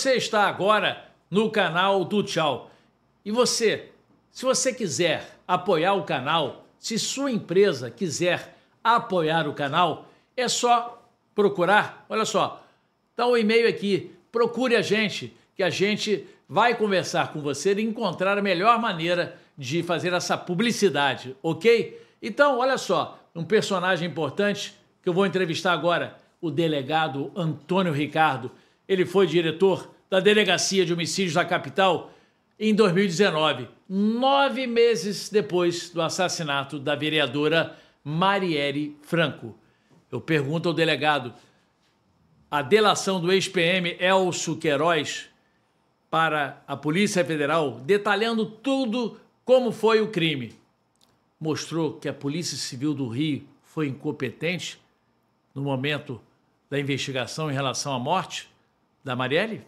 [0.00, 2.70] Você está agora no canal do Tchau.
[3.22, 3.90] E você,
[4.30, 11.06] se você quiser apoiar o canal, se sua empresa quiser apoiar o canal, é só
[11.34, 12.64] procurar, olha só,
[13.14, 17.74] tá o um e-mail aqui, procure a gente, que a gente vai conversar com você
[17.74, 22.02] e encontrar a melhor maneira de fazer essa publicidade, ok?
[22.22, 28.50] Então, olha só, um personagem importante que eu vou entrevistar agora, o delegado Antônio Ricardo.
[28.90, 32.12] Ele foi diretor da Delegacia de Homicídios da capital
[32.58, 39.56] em 2019, nove meses depois do assassinato da vereadora Marielle Franco.
[40.10, 41.32] Eu pergunto ao delegado:
[42.50, 45.26] a delação do ex-PM Elcio Queiroz
[46.10, 50.52] para a Polícia Federal, detalhando tudo como foi o crime,
[51.38, 54.80] mostrou que a Polícia Civil do Rio foi incompetente
[55.54, 56.20] no momento
[56.68, 58.49] da investigação em relação à morte
[59.02, 59.66] da Marielle?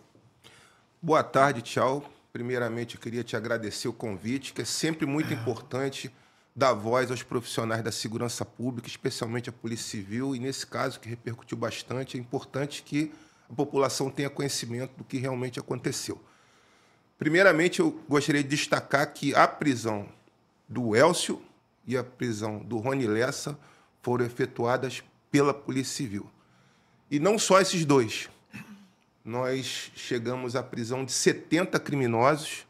[1.01, 2.05] Boa tarde, tchau.
[2.33, 6.11] Primeiramente, eu queria te agradecer o convite, que é sempre muito importante
[6.55, 11.09] dar voz aos profissionais da segurança pública, especialmente a Polícia Civil, e nesse caso, que
[11.09, 13.13] repercutiu bastante, é importante que
[13.51, 16.21] a população tenha conhecimento do que realmente aconteceu.
[17.19, 20.09] Primeiramente, eu gostaria de destacar que a prisão
[20.69, 21.43] do Elcio
[21.87, 23.59] e a prisão do Rony Lessa
[24.03, 26.29] foram efetuadas pela Polícia Civil.
[27.11, 28.29] E não só esses dois.
[29.25, 32.67] Nós chegamos à prisão de 70 criminosos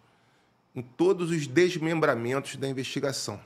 [0.74, 3.40] em todos os desmembramentos da investigação.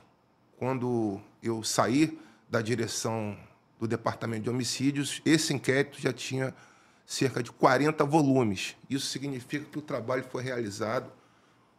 [0.57, 2.19] Quando eu saí
[2.49, 3.37] da direção
[3.79, 6.53] do Departamento de Homicídios, esse inquérito já tinha
[7.05, 8.75] cerca de 40 volumes.
[8.89, 11.09] Isso significa que o trabalho foi realizado,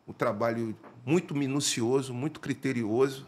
[0.06, 3.27] um trabalho muito minucioso, muito criterioso,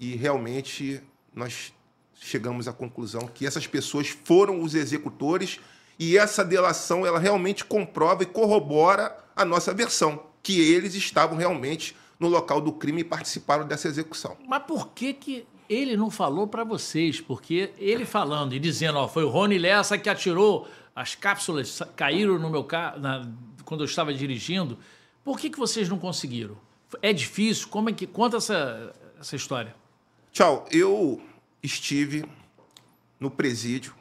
[0.00, 1.00] e realmente
[1.32, 1.72] nós
[2.14, 5.60] chegamos à conclusão que essas pessoas foram os executores
[5.98, 11.96] e essa delação ela realmente comprova e corrobora a nossa versão, que eles estavam realmente
[12.18, 14.36] no local do crime e participaram dessa execução.
[14.46, 17.20] Mas por que que ele não falou para vocês?
[17.20, 22.38] Porque ele falando e dizendo, ó, foi o Rony Lessa que atirou, as cápsulas caíram
[22.38, 23.00] no meu carro
[23.64, 24.78] quando eu estava dirigindo.
[25.24, 26.56] Por que que vocês não conseguiram?
[27.02, 27.68] É difícil?
[27.68, 28.94] Como é que conta essa
[29.24, 29.74] essa história?
[30.32, 31.20] Tchau, eu
[31.62, 32.24] estive
[33.18, 33.94] no presídio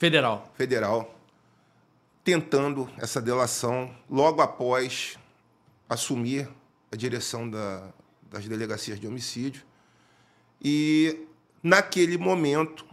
[0.00, 0.50] federal.
[0.56, 1.14] Federal
[2.24, 5.18] tentando essa delação logo após
[5.88, 6.48] assumir
[6.90, 7.92] a direção da,
[8.30, 9.62] das delegacias de homicídio.
[10.62, 11.26] E
[11.62, 12.86] naquele momento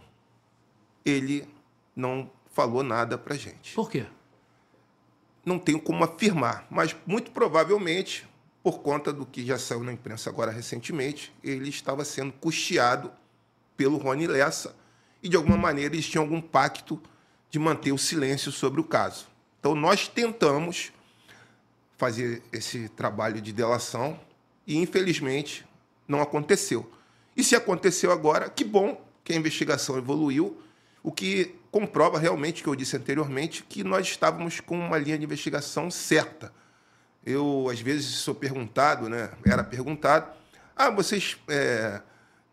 [1.04, 1.48] ele
[1.96, 3.74] não falou nada para gente.
[3.74, 4.06] Por quê?
[5.44, 8.28] Não tenho como afirmar, mas muito provavelmente
[8.62, 13.10] por conta do que já saiu na imprensa agora recentemente, ele estava sendo custeado
[13.76, 14.74] pelo Rony Lessa
[15.22, 17.00] e, de alguma maneira, eles tinham algum pacto
[17.50, 19.26] de manter o silêncio sobre o caso.
[19.58, 20.92] Então, nós tentamos
[21.96, 24.18] fazer esse trabalho de delação
[24.66, 25.66] e, infelizmente,
[26.06, 26.90] não aconteceu.
[27.36, 30.60] E se aconteceu agora, que bom que a investigação evoluiu,
[31.02, 35.24] o que comprova realmente, que eu disse anteriormente, que nós estávamos com uma linha de
[35.24, 36.52] investigação certa.
[37.24, 39.30] Eu, às vezes, sou perguntado, né?
[39.44, 40.32] era perguntado,
[40.74, 42.00] ah, vocês é,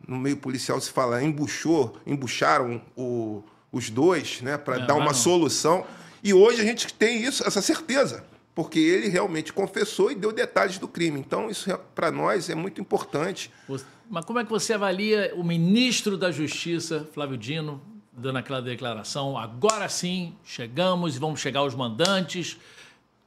[0.08, 5.14] no meio policial se fala embuchou, embucharam o, os dois, né, para dar uma não.
[5.14, 5.86] solução.
[6.24, 10.78] E hoje a gente tem isso, essa certeza, porque ele realmente confessou e deu detalhes
[10.78, 11.20] do crime.
[11.20, 13.52] Então isso é, para nós é muito importante.
[14.10, 19.38] Mas como é que você avalia o ministro da Justiça, Flávio Dino, dando aquela declaração?
[19.38, 22.58] Agora sim, chegamos e vamos chegar aos mandantes.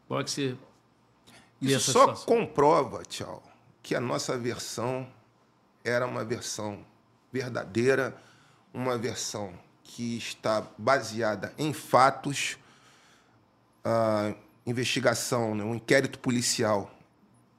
[0.06, 0.56] Como é que você
[1.61, 3.43] isso só comprova, tchau,
[3.83, 5.06] que a nossa versão
[5.84, 6.84] era uma versão
[7.33, 8.16] verdadeira,
[8.72, 9.53] uma versão
[9.83, 12.59] que está baseada em fatos.
[13.84, 14.34] A
[14.67, 16.91] investigação, né, um inquérito policial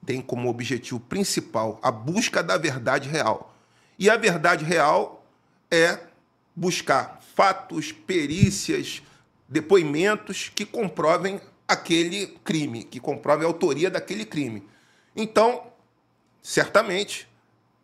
[0.06, 3.56] tem como objetivo principal a busca da verdade real.
[3.98, 5.26] E a verdade real
[5.70, 6.00] é
[6.56, 9.04] buscar fatos, perícias,
[9.48, 14.68] depoimentos que comprovem aquele crime, que comprovem a autoria daquele crime.
[15.16, 15.68] Então,
[16.42, 17.29] certamente,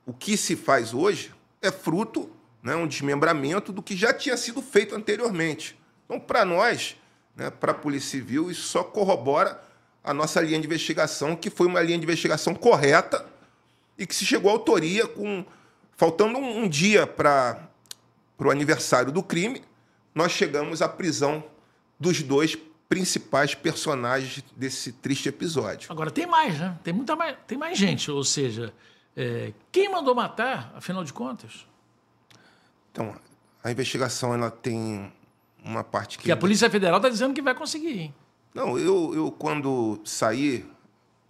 [0.05, 2.29] o que se faz hoje é fruto,
[2.61, 5.77] né, um desmembramento do que já tinha sido feito anteriormente.
[6.05, 6.95] Então, para nós,
[7.35, 9.59] né, para a Polícia Civil, isso só corrobora
[10.03, 13.25] a nossa linha de investigação, que foi uma linha de investigação correta
[13.97, 15.43] e que se chegou à autoria com
[15.97, 17.67] faltando um, um dia para
[18.37, 19.63] o aniversário do crime,
[20.13, 21.43] nós chegamos à prisão
[21.99, 22.57] dos dois
[22.87, 25.91] principais personagens desse triste episódio.
[25.91, 26.77] Agora tem mais, né?
[26.83, 28.73] Tem muita mais, tem mais gente, ou seja,
[29.15, 31.65] é, quem mandou matar, afinal de contas?
[32.91, 33.15] Então,
[33.63, 35.11] a investigação ela tem
[35.63, 36.25] uma parte que.
[36.25, 38.15] Que a Polícia Federal está dizendo que vai conseguir, hein?
[38.53, 40.65] Não, eu, eu quando saí,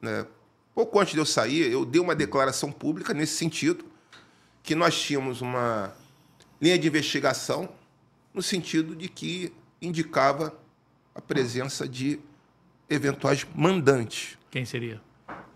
[0.02, 0.28] né,
[0.76, 3.86] pouco antes de eu sair, eu dei uma declaração pública nesse sentido,
[4.62, 5.94] que nós tínhamos uma
[6.62, 7.70] linha de investigação
[8.34, 10.56] no sentido de que indicava
[11.16, 12.20] a presença de
[12.90, 14.38] eventuais mandantes.
[14.52, 15.02] Quem seria?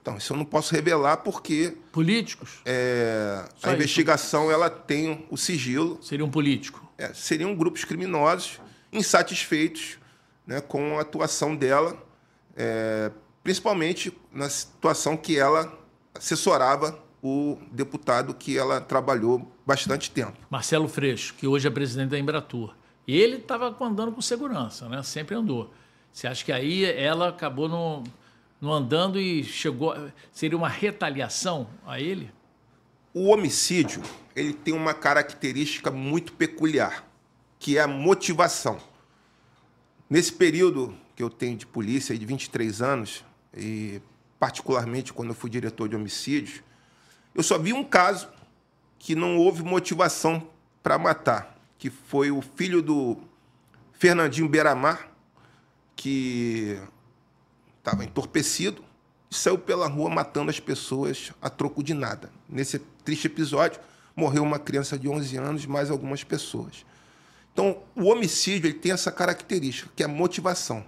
[0.01, 1.77] Então, isso eu não posso revelar porque.
[1.91, 2.61] Políticos?
[2.65, 5.99] É, a investigação ela tem o sigilo.
[6.01, 6.87] Seria um político?
[6.97, 8.59] É, seriam grupos criminosos
[8.91, 9.97] insatisfeitos
[10.45, 11.95] né, com a atuação dela,
[12.55, 13.11] é,
[13.43, 15.77] principalmente na situação que ela
[16.13, 20.37] assessorava o deputado que ela trabalhou bastante tempo.
[20.49, 22.73] Marcelo Freixo, que hoje é presidente da Embratur.
[23.07, 25.03] Ele estava andando com segurança, né?
[25.03, 25.73] sempre andou.
[26.11, 28.03] Você acha que aí ela acabou no,
[28.59, 29.95] no andando e chegou.
[30.31, 32.31] Seria uma retaliação a ele?
[33.13, 34.01] O homicídio
[34.35, 37.05] ele tem uma característica muito peculiar,
[37.57, 38.79] que é a motivação.
[40.09, 43.23] Nesse período que eu tenho de polícia, de 23 anos,
[43.55, 44.01] e
[44.39, 46.63] particularmente quando eu fui diretor de homicídios,
[47.35, 48.29] eu só vi um caso
[48.97, 50.47] que não houve motivação
[50.81, 53.17] para matar, que foi o filho do
[53.93, 55.09] Fernandinho Beiramar,
[55.95, 56.79] que
[57.89, 58.83] estava entorpecido
[59.29, 62.31] e saiu pela rua matando as pessoas a troco de nada.
[62.47, 63.79] Nesse triste episódio,
[64.15, 66.85] morreu uma criança de 11 anos, mais algumas pessoas.
[67.51, 70.85] Então, o homicídio ele tem essa característica, que é a motivação.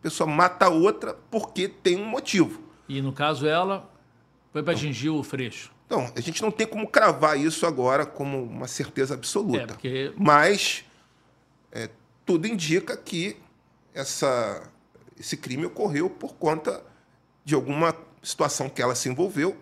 [0.00, 2.62] A pessoa mata a outra porque tem um motivo.
[2.88, 3.90] E no caso ela
[4.52, 5.72] foi para atingir o Freixo.
[5.86, 9.58] Então, a gente não tem como cravar isso agora como uma certeza absoluta.
[9.58, 10.12] É, porque...
[10.16, 10.84] Mas
[11.70, 11.90] é,
[12.24, 13.36] tudo indica que
[13.94, 14.68] essa,
[15.18, 16.82] esse crime ocorreu por conta
[17.44, 19.56] de alguma situação que ela se envolveu,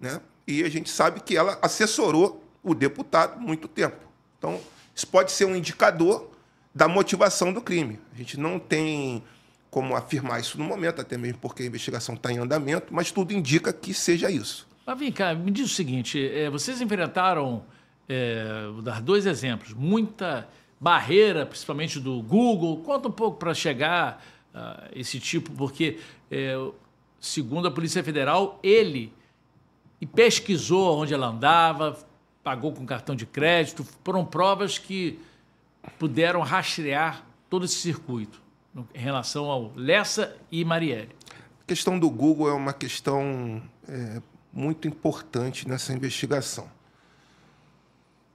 [0.00, 0.20] né?
[0.46, 3.96] E a gente sabe que ela assessorou o deputado muito tempo.
[4.38, 4.60] Então,
[4.94, 6.30] isso pode ser um indicador
[6.74, 7.98] da motivação do crime.
[8.12, 9.22] A gente não tem
[9.70, 13.32] como afirmar isso no momento, até mesmo porque a investigação está em andamento, mas tudo
[13.32, 14.66] indica que seja isso.
[14.86, 17.64] Mas vem cá, me diz o seguinte: é, vocês enfrentaram,
[18.08, 20.48] é, vou dar dois exemplos, muita
[20.80, 22.78] barreira, principalmente do Google.
[22.78, 24.24] Conta um pouco para chegar
[24.56, 25.98] a esse tipo, porque,
[26.30, 26.54] é,
[27.20, 29.12] segundo a Polícia Federal, ele
[30.14, 31.98] pesquisou onde ela andava,
[32.42, 35.18] pagou com cartão de crédito, foram provas que
[35.98, 38.40] puderam rastrear todo esse circuito
[38.94, 41.14] em relação ao Lessa e Marielle.
[41.62, 44.22] A questão do Google é uma questão é,
[44.52, 46.68] muito importante nessa investigação.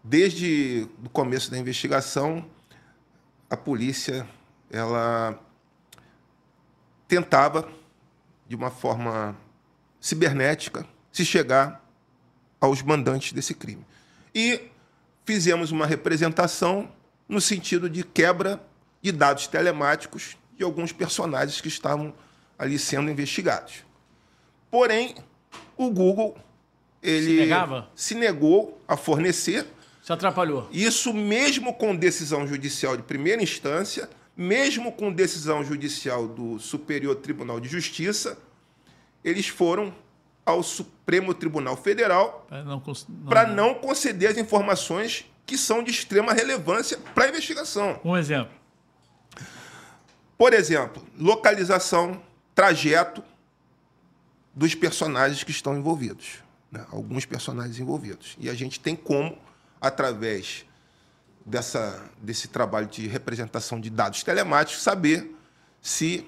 [0.03, 2.45] Desde o começo da investigação,
[3.49, 4.27] a polícia
[4.69, 5.39] ela
[7.11, 7.67] tentava,
[8.47, 9.35] de uma forma
[9.99, 11.83] cibernética, se chegar
[12.57, 13.85] aos mandantes desse crime.
[14.33, 14.61] E
[15.25, 16.89] fizemos uma representação
[17.27, 18.65] no sentido de quebra
[19.01, 22.13] de dados telemáticos de alguns personagens que estavam
[22.57, 23.83] ali sendo investigados.
[24.69, 25.13] Porém,
[25.75, 26.37] o Google
[27.03, 27.53] ele se,
[27.93, 29.67] se negou a fornecer.
[30.01, 30.69] Se atrapalhou.
[30.71, 37.59] Isso mesmo com decisão judicial de primeira instância, mesmo com decisão judicial do Superior Tribunal
[37.59, 38.37] de Justiça,
[39.23, 39.93] eles foram
[40.45, 42.47] ao Supremo Tribunal Federal
[43.27, 47.99] para não, não conceder as informações que são de extrema relevância para a investigação.
[48.03, 48.53] Um exemplo.
[50.37, 52.21] Por exemplo, localização,
[52.55, 53.23] trajeto
[54.55, 56.39] dos personagens que estão envolvidos.
[56.71, 56.85] Né?
[56.91, 58.35] Alguns personagens envolvidos.
[58.39, 59.37] E a gente tem como,
[59.79, 60.65] através
[61.45, 65.35] dessa, desse trabalho de representação de dados telemáticos, saber
[65.81, 66.25] se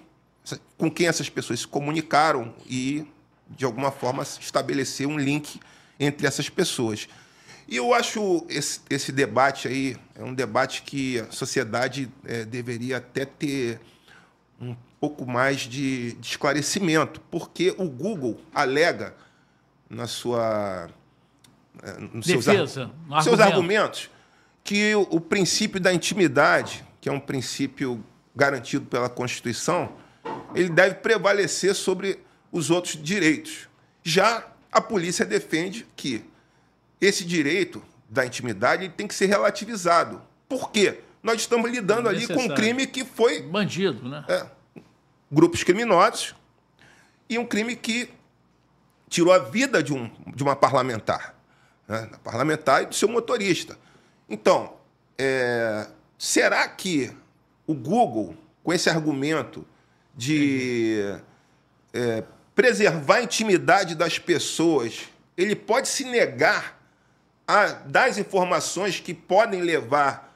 [0.77, 3.08] com quem essas pessoas se comunicaram e
[3.55, 5.60] de alguma forma, estabelecer um link
[6.00, 7.08] entre essas pessoas.
[7.67, 12.98] E eu acho esse, esse debate aí é um debate que a sociedade é, deveria
[12.98, 13.79] até ter
[14.60, 19.15] um pouco mais de, de, esclarecimento, porque o Google alega
[19.89, 20.89] na sua
[21.82, 22.77] é, nos Defesa, seus,
[23.10, 24.10] ar, seus argumentos
[24.63, 28.03] que o, o princípio da intimidade, que é um princípio
[28.36, 29.93] garantido pela Constituição,
[30.55, 32.20] ele deve prevalecer sobre
[32.51, 33.67] os outros direitos.
[34.01, 36.24] Já a polícia defende que
[37.00, 40.22] esse direito da intimidade tem que ser relativizado.
[40.48, 41.00] Por quê?
[41.22, 43.41] Nós estamos lidando ali com um crime que foi.
[43.41, 44.25] Bandido, né?
[44.27, 44.46] É,
[45.32, 46.36] grupos criminosos
[47.29, 48.10] e um crime que
[49.10, 51.36] tirou a vida de, um, de uma parlamentar.
[51.88, 52.10] Né?
[52.24, 53.77] parlamentar e do seu motorista.
[54.30, 54.74] Então,
[55.18, 55.88] é,
[56.18, 57.12] será que
[57.68, 59.65] o Google, com esse argumento
[60.15, 61.15] de
[61.94, 62.24] é,
[62.56, 66.80] preservar a intimidade das pessoas, ele pode se negar
[67.48, 70.34] a dar as informações que podem levar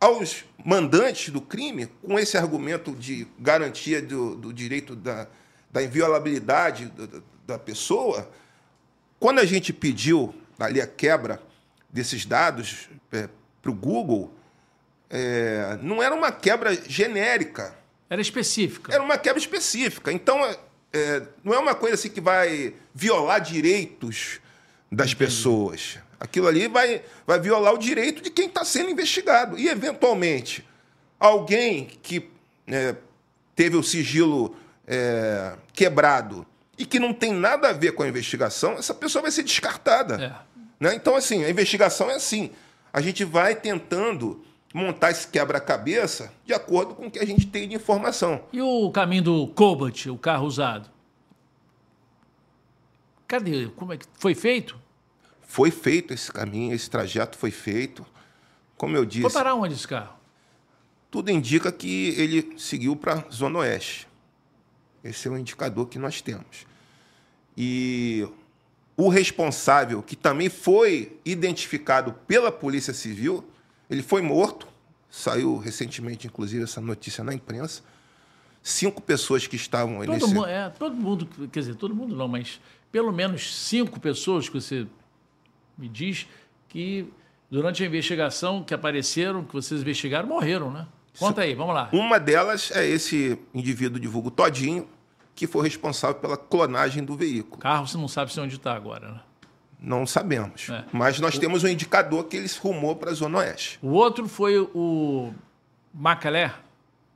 [0.00, 5.26] aos mandantes do crime, com esse argumento de garantia do, do direito da,
[5.70, 8.30] da inviolabilidade da, da pessoa,
[9.18, 11.42] quando a gente pediu ali a quebra
[11.98, 13.28] desses dados é,
[13.60, 14.32] para o Google,
[15.10, 17.74] é, não era uma quebra genérica.
[18.08, 18.94] Era específica.
[18.94, 20.12] Era uma quebra específica.
[20.12, 20.56] Então, é,
[20.92, 24.40] é não é uma coisa assim que vai violar direitos
[24.90, 25.16] das Entendi.
[25.16, 25.98] pessoas.
[26.20, 29.58] Aquilo ali vai, vai violar o direito de quem está sendo investigado.
[29.58, 30.64] E, eventualmente,
[31.18, 32.30] alguém que
[32.68, 32.94] é,
[33.56, 36.46] teve o sigilo é, quebrado
[36.78, 40.22] e que não tem nada a ver com a investigação, essa pessoa vai ser descartada.
[40.22, 40.47] É.
[40.78, 40.94] Né?
[40.94, 42.50] Então, assim, a investigação é assim.
[42.92, 47.68] A gente vai tentando montar esse quebra-cabeça de acordo com o que a gente tem
[47.68, 48.42] de informação.
[48.52, 50.88] E o caminho do Cobalt, o carro usado?
[53.26, 53.68] Cadê?
[53.68, 54.78] Como é que foi feito?
[55.42, 58.04] Foi feito esse caminho, esse trajeto foi feito.
[58.76, 59.22] Como eu disse.
[59.22, 60.16] Foi parar onde esse carro?
[61.10, 64.06] Tudo indica que ele seguiu para a Zona Oeste.
[65.02, 66.66] Esse é o indicador que nós temos.
[67.56, 68.28] E
[68.98, 73.44] o responsável, que também foi identificado pela Polícia Civil,
[73.88, 74.66] ele foi morto.
[75.08, 77.82] Saiu recentemente, inclusive, essa notícia na imprensa.
[78.60, 80.34] Cinco pessoas que estavam todo nesse...
[80.34, 84.60] Mundo, é, todo mundo, quer dizer, todo mundo não, mas pelo menos cinco pessoas que
[84.60, 84.84] você
[85.78, 86.26] me diz
[86.68, 87.08] que
[87.48, 90.88] durante a investigação que apareceram, que vocês investigaram, morreram, né?
[91.16, 91.88] Conta aí, vamos lá.
[91.92, 94.88] Uma delas é esse indivíduo de vulgo Todinho,
[95.38, 97.58] que foi responsável pela clonagem do veículo.
[97.58, 99.20] Carro você não sabe se onde está agora, né?
[99.80, 100.68] Não sabemos.
[100.68, 100.84] É.
[100.92, 101.40] Mas nós o...
[101.40, 103.78] temos um indicador que ele rumou para a Zona Oeste.
[103.80, 105.32] O outro foi o
[105.94, 106.52] Macalé?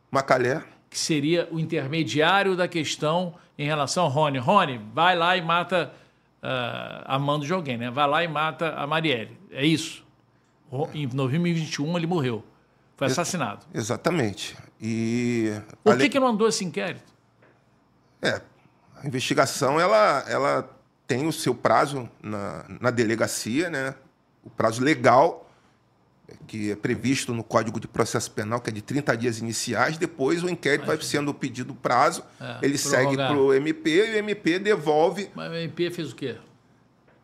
[0.08, 0.62] Macalé.
[0.88, 4.38] Que seria o intermediário da questão em relação ao Rony.
[4.38, 5.92] Rony, vai lá e mata
[6.40, 7.90] uh, a mando de alguém, né?
[7.90, 9.36] Vai lá e mata a Marielle.
[9.50, 10.06] É isso.
[10.94, 12.44] Em 2021 ele morreu.
[12.96, 13.66] Foi assassinado.
[13.74, 14.56] Exatamente.
[14.80, 17.11] E por que, que não andou esse inquérito?
[18.22, 18.40] É,
[18.96, 20.70] a investigação ela, ela
[21.06, 23.94] tem o seu prazo na, na delegacia, né?
[24.44, 25.42] O prazo legal
[26.46, 30.42] que é previsto no Código de Processo Penal, que é de 30 dias iniciais, depois
[30.42, 33.04] o inquérito vai sendo pedido prazo, é, ele prorrogar.
[33.04, 35.30] segue para o MP e o MP devolve.
[35.34, 36.36] Mas o MP fez o quê?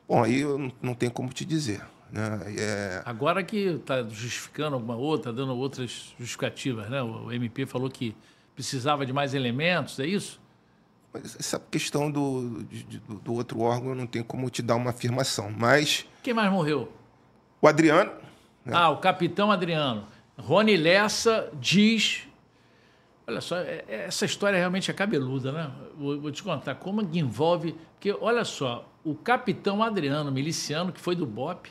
[0.06, 1.82] Bom, aí eu não tenho como te dizer.
[2.10, 2.54] Né?
[2.58, 3.02] É...
[3.04, 7.02] Agora que está justificando alguma outra, dando outras justificativas, né?
[7.02, 8.16] O MP falou que
[8.54, 10.40] precisava de mais elementos, é isso?
[11.12, 14.90] Mas essa questão do, do, do outro órgão eu não tenho como te dar uma
[14.90, 15.50] afirmação.
[15.56, 16.06] Mas.
[16.22, 16.92] Quem mais morreu?
[17.60, 18.10] O Adriano.
[18.64, 18.72] Né?
[18.74, 20.06] Ah, o capitão Adriano.
[20.36, 22.28] Rony Lessa diz.
[23.26, 25.70] Olha só, é, é, essa história realmente é cabeluda, né?
[25.98, 27.74] Vou, vou te contar como que envolve.
[27.94, 31.68] Porque, olha só, o capitão Adriano, miliciano, que foi do BOP,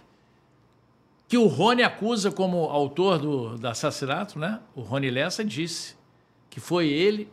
[1.28, 4.60] que o Rony acusa como autor do, do assassinato, né?
[4.76, 5.96] O Rony Lessa disse
[6.50, 7.30] que foi ele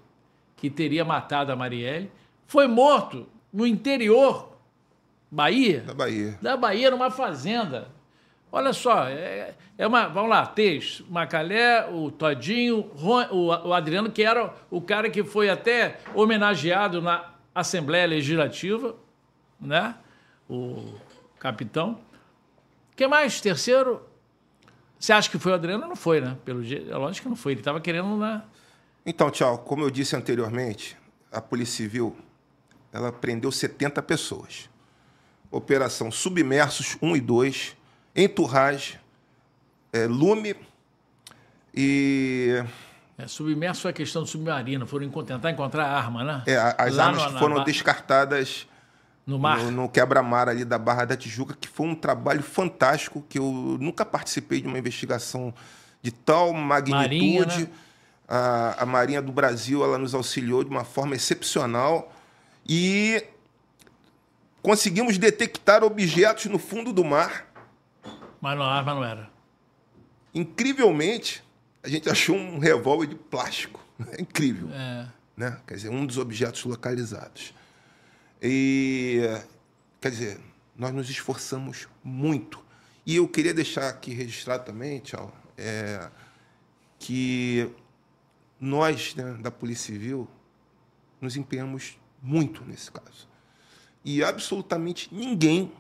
[0.56, 2.10] que teria matado a Marielle,
[2.46, 4.54] foi morto no interior
[5.30, 5.80] Bahia?
[5.80, 6.38] Da Bahia.
[6.40, 7.88] Da Bahia, numa fazenda.
[8.52, 10.06] Olha só, é, é uma.
[10.06, 12.88] Vamos lá, Teix, Macalé, o Todinho,
[13.32, 18.94] o, o Adriano, que era o cara que foi até homenageado na Assembleia Legislativa,
[19.60, 19.96] né?
[20.48, 20.94] O
[21.40, 21.98] capitão.
[22.94, 23.40] que mais?
[23.40, 24.02] Terceiro?
[25.00, 25.88] Você acha que foi o Adriano?
[25.88, 26.36] Não foi, né?
[26.44, 27.52] Pelo jeito, é lógico que não foi.
[27.52, 28.16] Ele estava querendo.
[28.16, 28.40] Né?
[29.06, 29.58] Então, tchau.
[29.58, 30.96] Como eu disse anteriormente,
[31.30, 32.16] a Polícia Civil
[32.92, 34.70] ela prendeu 70 pessoas.
[35.50, 37.76] Operação Submersos 1 e 2,
[38.16, 38.98] Enturragem,
[39.92, 40.54] é, Lume
[41.74, 42.64] e.
[43.16, 46.42] É, submerso a questão do submarino, foram tentar encontrar arma, né?
[46.46, 47.64] É, as Lá armas no, foram na...
[47.64, 48.66] descartadas
[49.26, 49.58] no mar.
[49.58, 53.76] No, no quebra-mar ali da Barra da Tijuca, que foi um trabalho fantástico, que eu
[53.80, 55.54] nunca participei de uma investigação
[56.02, 56.96] de tal magnitude.
[56.96, 57.68] Marinha, né?
[58.28, 62.12] A, a Marinha do Brasil ela nos auxiliou de uma forma excepcional
[62.66, 63.24] e
[64.62, 67.46] conseguimos detectar objetos no fundo do mar.
[68.40, 69.30] Mas a arma não era.
[70.34, 71.44] Incrivelmente,
[71.82, 73.80] a gente achou um revólver de plástico.
[74.12, 74.68] É incrível.
[74.72, 75.06] É.
[75.36, 75.58] Né?
[75.66, 77.54] Quer dizer, um dos objetos localizados.
[78.40, 79.20] E,
[80.00, 80.40] quer dizer,
[80.76, 82.62] nós nos esforçamos muito.
[83.06, 86.08] E eu queria deixar aqui registrado também, tchau, é,
[86.98, 87.70] que
[88.60, 90.28] nós, né, da Polícia Civil,
[91.20, 93.28] nos empenhamos muito nesse caso.
[94.04, 95.72] E absolutamente ninguém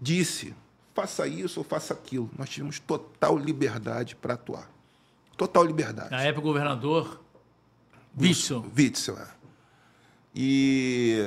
[0.00, 0.54] disse
[0.94, 2.30] faça isso ou faça aquilo.
[2.38, 4.70] Nós tivemos total liberdade para atuar.
[5.36, 6.10] Total liberdade.
[6.10, 7.20] Na época, o governador
[8.18, 8.64] Witzel.
[8.76, 9.28] Witzel, é.
[10.34, 11.18] E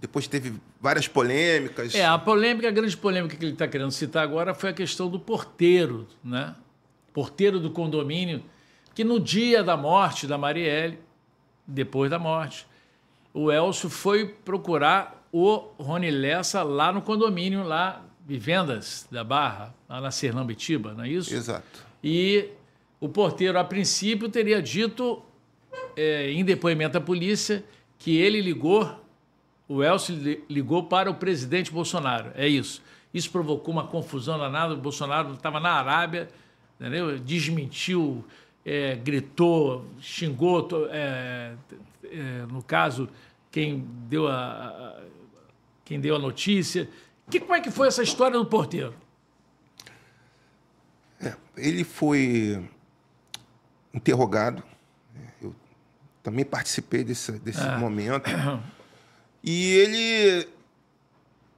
[0.00, 1.94] depois teve várias polêmicas.
[1.94, 5.08] É, a polêmica, a grande polêmica que ele está querendo citar agora foi a questão
[5.08, 6.54] do porteiro, né?
[7.12, 8.42] porteiro do condomínio,
[8.94, 10.98] que no dia da morte da Marielle,
[11.66, 12.66] depois da morte,
[13.32, 20.00] o Elcio foi procurar o Rony Lessa lá no condomínio, lá, Vivendas da Barra, lá
[20.00, 21.34] na Serlambitiba, não é isso?
[21.34, 21.84] Exato.
[22.04, 22.50] E
[23.00, 25.22] o porteiro, a princípio, teria dito,
[25.96, 27.64] é, em depoimento à polícia,
[27.98, 28.88] que ele ligou,
[29.68, 30.14] o Elcio
[30.48, 32.30] ligou para o presidente Bolsonaro.
[32.34, 32.82] É isso.
[33.12, 34.74] Isso provocou uma confusão danada.
[34.74, 36.28] O Bolsonaro estava na Arábia,
[36.80, 37.18] entendeu?
[37.18, 38.24] desmentiu,
[38.64, 41.54] é, gritou, xingou, é,
[42.04, 43.08] é, no caso,
[43.50, 45.00] quem deu a, a,
[45.84, 46.88] quem deu a notícia.
[47.30, 48.94] Que, como é que foi essa história do porteiro?
[51.20, 52.68] É, ele foi
[53.92, 54.62] interrogado.
[55.40, 55.54] Eu
[56.22, 57.76] também participei desse, desse é.
[57.76, 58.30] momento.
[59.44, 60.48] E ele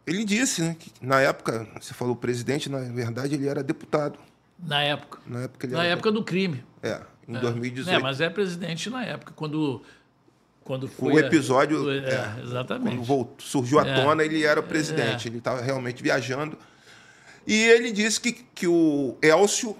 [0.06, 4.18] ele disse, né, que na época, você falou presidente, na verdade ele era deputado.
[4.58, 5.20] Na época.
[5.26, 6.64] Na época, na época do crime.
[6.82, 7.40] É, em é.
[7.40, 7.96] 2018.
[7.96, 9.82] É, mas é presidente na época, quando,
[10.62, 11.14] quando foi.
[11.14, 11.88] O episódio.
[11.88, 12.96] A, é, é, exatamente.
[12.96, 13.94] Quando voltou, surgiu à é.
[13.94, 15.28] tona, ele era o presidente.
[15.28, 15.30] É.
[15.30, 16.58] Ele estava realmente viajando.
[17.46, 19.76] E ele disse que, que o Elcio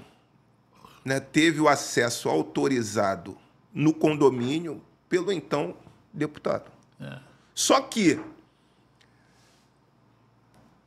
[1.05, 3.39] né, teve o acesso autorizado
[3.73, 5.75] no condomínio pelo então
[6.13, 6.71] deputado.
[7.55, 8.19] Só que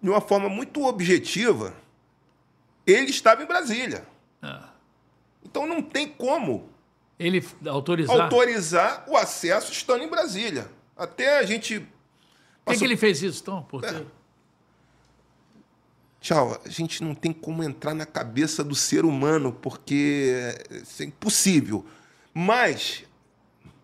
[0.02, 1.74] de uma forma muito objetiva,
[2.88, 4.08] ele estava em Brasília.
[4.42, 4.70] Ah.
[5.44, 6.70] Então não tem como
[7.20, 8.22] ele autorizar.
[8.22, 10.72] autorizar o acesso estando em Brasília.
[10.96, 11.80] Até a gente.
[12.64, 13.68] Por que, que, ele fez isso, então?
[13.84, 14.04] É.
[16.20, 20.54] Tchau, a gente não tem como entrar na cabeça do ser humano, porque
[21.00, 21.86] é impossível.
[22.34, 23.04] Mas,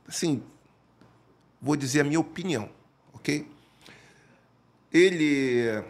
[0.07, 0.43] assim,
[1.61, 2.69] vou dizer a minha opinião,
[3.13, 3.47] ok?
[4.91, 5.83] Ele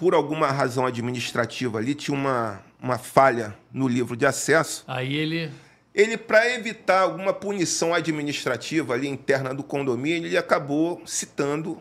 [0.00, 4.82] por alguma razão administrativa ali, tinha uma, uma falha no livro de acesso.
[4.88, 5.52] Aí ele.
[5.94, 11.76] Ele, para evitar alguma punição administrativa ali interna do condomínio, ele acabou citando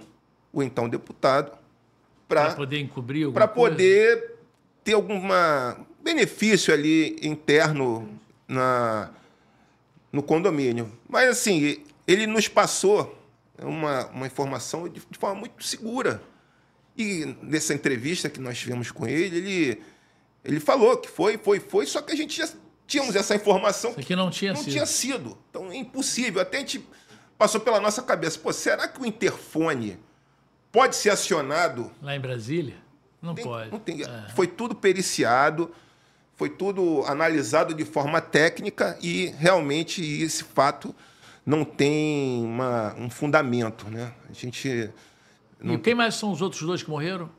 [0.52, 1.58] o então deputado
[2.28, 4.36] para poder encobrir Para poder
[4.84, 5.22] ter algum
[6.04, 8.10] benefício ali interno
[8.46, 9.12] na,
[10.12, 10.91] no condomínio.
[11.08, 13.17] Mas, assim, ele nos passou
[13.62, 16.22] uma, uma informação de, de forma muito segura
[17.00, 19.82] e nessa entrevista que nós tivemos com ele, ele,
[20.44, 22.50] ele falou que foi, foi, foi, só que a gente já
[22.86, 24.72] tínhamos essa informação que não tinha não sido.
[24.72, 25.38] tinha sido.
[25.50, 26.42] Então é impossível.
[26.42, 26.86] Até a gente
[27.38, 29.98] passou pela nossa cabeça, pô, será que o interfone
[30.74, 32.76] pode ser acionado lá em Brasília?
[33.22, 33.72] Não tem, pode.
[33.72, 34.04] Não tem.
[34.04, 34.30] É.
[34.36, 35.72] Foi tudo periciado,
[36.36, 40.94] foi tudo analisado de forma técnica e realmente esse fato
[41.46, 44.12] não tem uma, um fundamento, né?
[44.30, 44.92] A gente
[45.62, 45.76] não...
[45.76, 47.30] E quem mais são os outros dois que morreram?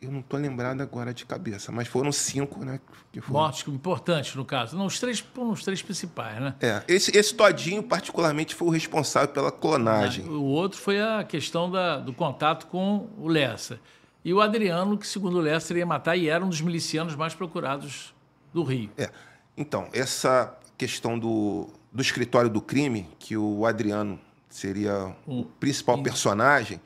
[0.00, 2.78] Eu não estou lembrado agora de cabeça, mas foram cinco, né?
[3.10, 3.40] Que foram...
[3.40, 4.76] Mortes importantes, no caso.
[4.76, 6.54] Não, os três foram os três principais, né?
[6.60, 6.82] É.
[6.86, 10.28] Esse, esse Todinho, particularmente, foi o responsável pela clonagem.
[10.28, 13.80] O outro foi a questão da, do contato com o Lessa.
[14.22, 17.34] E o Adriano, que, segundo o Lessa, iria matar e era um dos milicianos mais
[17.34, 18.14] procurados
[18.52, 18.90] do Rio.
[18.98, 19.10] É.
[19.56, 26.02] Então, essa questão do, do escritório do crime, que o Adriano seria um, o principal
[26.02, 26.78] personagem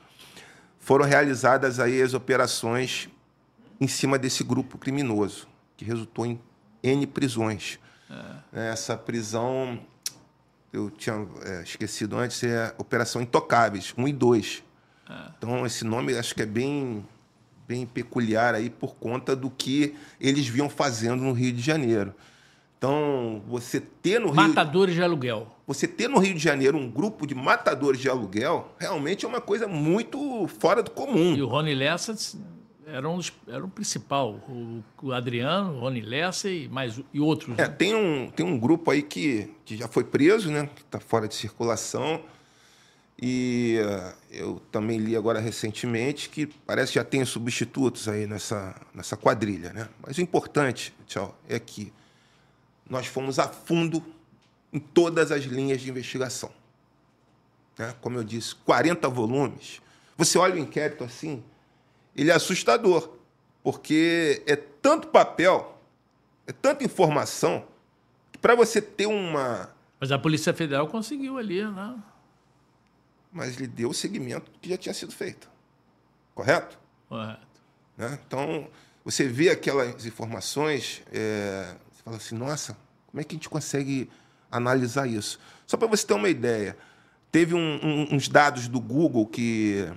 [0.89, 3.09] foram realizadas aí as operações
[3.79, 5.47] em cima desse grupo criminoso,
[5.77, 6.41] que resultou em
[6.81, 7.77] N prisões.
[8.51, 8.71] É.
[8.71, 9.79] Essa prisão,
[10.73, 14.63] eu tinha é, esquecido antes, é a Operação Intocáveis, 1 e 2.
[15.07, 15.13] É.
[15.37, 17.05] Então, esse nome acho que é bem,
[17.67, 22.15] bem peculiar aí por conta do que eles vinham fazendo no Rio de Janeiro.
[22.79, 24.35] Então, você ter no Rio.
[24.37, 25.53] Matadores de aluguel.
[25.67, 29.41] Você ter no Rio de Janeiro um grupo de matadores de aluguel realmente é uma
[29.41, 31.35] coisa muito fora do comum.
[31.35, 32.15] E o Rony Lessa
[32.87, 34.35] era, um, era o principal.
[34.47, 37.59] O, o Adriano, o Rony Lessa e, mais, e outros.
[37.59, 37.67] É, né?
[37.67, 40.69] tem, um, tem um grupo aí que, que já foi preso, né?
[40.73, 42.21] Que está fora de circulação.
[43.21, 48.73] E uh, eu também li agora recentemente que parece que já tem substitutos aí nessa,
[48.95, 49.89] nessa quadrilha, né?
[50.01, 51.91] Mas o importante, tchau, é que
[52.89, 54.03] nós fomos a fundo
[54.73, 56.51] em todas as linhas de investigação.
[57.77, 57.95] Né?
[58.01, 59.81] Como eu disse, 40 volumes.
[60.17, 61.43] Você olha o inquérito assim,
[62.15, 63.09] ele é assustador,
[63.63, 65.79] porque é tanto papel,
[66.45, 67.65] é tanta informação,
[68.31, 69.73] que para você ter uma.
[69.99, 71.95] Mas a Polícia Federal conseguiu ali, né?
[73.31, 75.49] Mas ele deu o segmento que já tinha sido feito.
[76.33, 76.77] Correto?
[77.07, 77.47] Correto.
[77.95, 78.19] Né?
[78.25, 78.67] Então,
[79.05, 81.75] você vê aquelas informações, é,
[82.09, 84.09] fala assim, nossa, como é que a gente consegue
[84.51, 85.39] analisar isso?
[85.67, 86.75] Só para você ter uma ideia,
[87.31, 89.87] teve um, um, uns dados do Google que,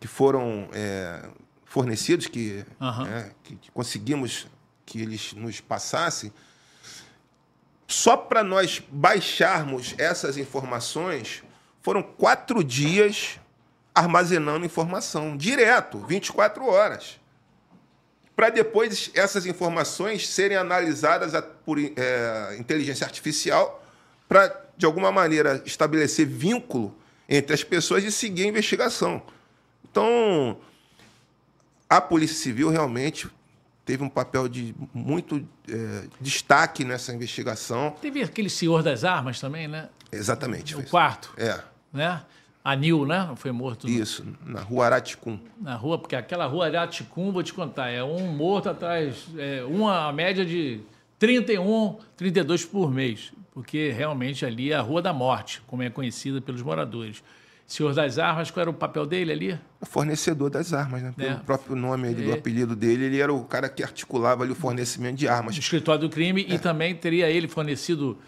[0.00, 1.28] que foram é,
[1.64, 3.06] fornecidos, que, uhum.
[3.06, 4.48] é, que, que, conseguimos
[4.84, 6.32] que eles nos passassem,
[7.86, 11.44] só para nós baixarmos essas informações,
[11.80, 13.38] foram quatro dias
[13.94, 17.20] armazenando informação, direto, 24 horas.
[18.34, 21.32] Para depois essas informações serem analisadas
[21.64, 23.84] por é, inteligência artificial,
[24.28, 26.96] para, de alguma maneira, estabelecer vínculo
[27.28, 29.22] entre as pessoas e seguir a investigação.
[29.90, 30.58] Então,
[31.88, 33.28] a Polícia Civil realmente
[33.84, 37.94] teve um papel de muito é, destaque nessa investigação.
[38.00, 39.88] Teve aquele senhor das armas também, né?
[40.10, 40.76] Exatamente.
[40.76, 41.32] O quarto.
[41.36, 41.60] É.
[41.92, 42.22] Né?
[42.64, 43.30] Anil, né?
[43.36, 43.86] Foi morto.
[43.86, 43.92] No...
[43.92, 45.38] Isso, na rua Araticum.
[45.60, 50.12] Na rua, porque aquela rua Araticum, vou te contar, é um morto atrás, é uma
[50.12, 50.80] média de
[51.18, 56.40] 31, 32 por mês, porque realmente ali é a Rua da Morte, como é conhecida
[56.40, 57.22] pelos moradores.
[57.64, 59.58] Senhor das Armas, qual era o papel dele ali?
[59.80, 61.14] O fornecedor das armas, né?
[61.16, 61.34] Pelo é.
[61.36, 62.26] próprio nome ali, é.
[62.26, 65.56] do apelido dele, ele era o cara que articulava ali o fornecimento de armas.
[65.56, 66.54] O escritório do crime é.
[66.54, 68.18] e também teria ele fornecido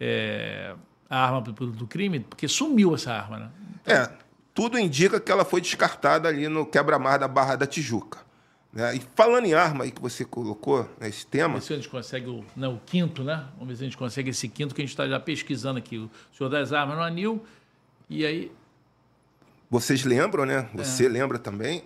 [0.00, 0.72] é,
[1.08, 3.50] a arma do crime, porque sumiu essa arma, né?
[3.82, 3.94] Então...
[3.94, 4.12] É,
[4.54, 8.26] tudo indica que ela foi descartada ali no quebra-mar da Barra da Tijuca.
[8.72, 8.96] Né?
[8.96, 11.54] E falando em arma aí que você colocou, né, esse tema.
[11.54, 13.46] Vamos ver se a gente consegue o, não, o quinto, né?
[13.54, 15.98] Vamos ver se a gente consegue esse quinto que a gente está já pesquisando aqui.
[15.98, 17.44] O senhor das armas no anil.
[18.08, 18.52] E aí
[19.70, 20.68] vocês lembram, né?
[20.74, 21.08] Você é.
[21.08, 21.84] lembra também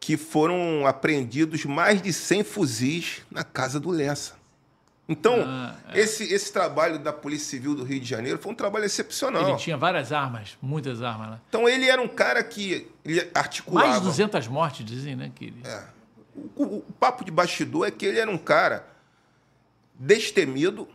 [0.00, 4.34] que foram apreendidos mais de 100 fuzis na casa do Lessa.
[5.12, 6.00] Então, ah, é.
[6.00, 9.50] esse, esse trabalho da Polícia Civil do Rio de Janeiro foi um trabalho excepcional.
[9.50, 11.30] Ele tinha várias armas, muitas armas.
[11.32, 11.40] Né?
[11.48, 13.88] Então, ele era um cara que ele articulava...
[13.88, 15.30] Mais de 200 mortes, dizem, né?
[15.34, 15.62] Que ele...
[15.64, 15.84] é.
[16.34, 18.86] o, o, o papo de bastidor é que ele era um cara
[19.94, 20.88] destemido,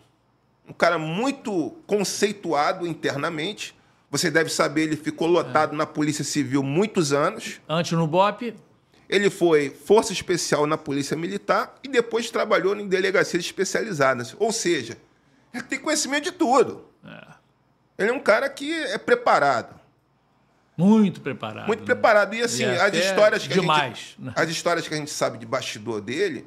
[0.68, 3.78] um cara muito conceituado internamente,
[4.10, 5.78] você deve saber, ele ficou lotado é.
[5.78, 7.60] na Polícia Civil muitos anos.
[7.68, 8.56] Antes no BOP.
[9.10, 14.36] Ele foi força especial na Polícia Militar e depois trabalhou em delegacias especializadas.
[14.38, 14.98] Ou seja,
[15.54, 16.86] ele tem conhecimento de tudo.
[17.06, 17.28] É.
[17.98, 19.80] Ele é um cara que é preparado.
[20.76, 21.68] Muito preparado.
[21.68, 21.86] Muito né?
[21.86, 22.36] preparado.
[22.36, 24.22] E assim, e as histórias que demais, a gente.
[24.22, 24.34] Né?
[24.36, 26.46] As histórias que a gente sabe de bastidor dele,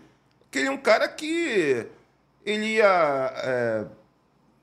[0.50, 1.86] que ele é um cara que
[2.44, 3.84] ele ia é,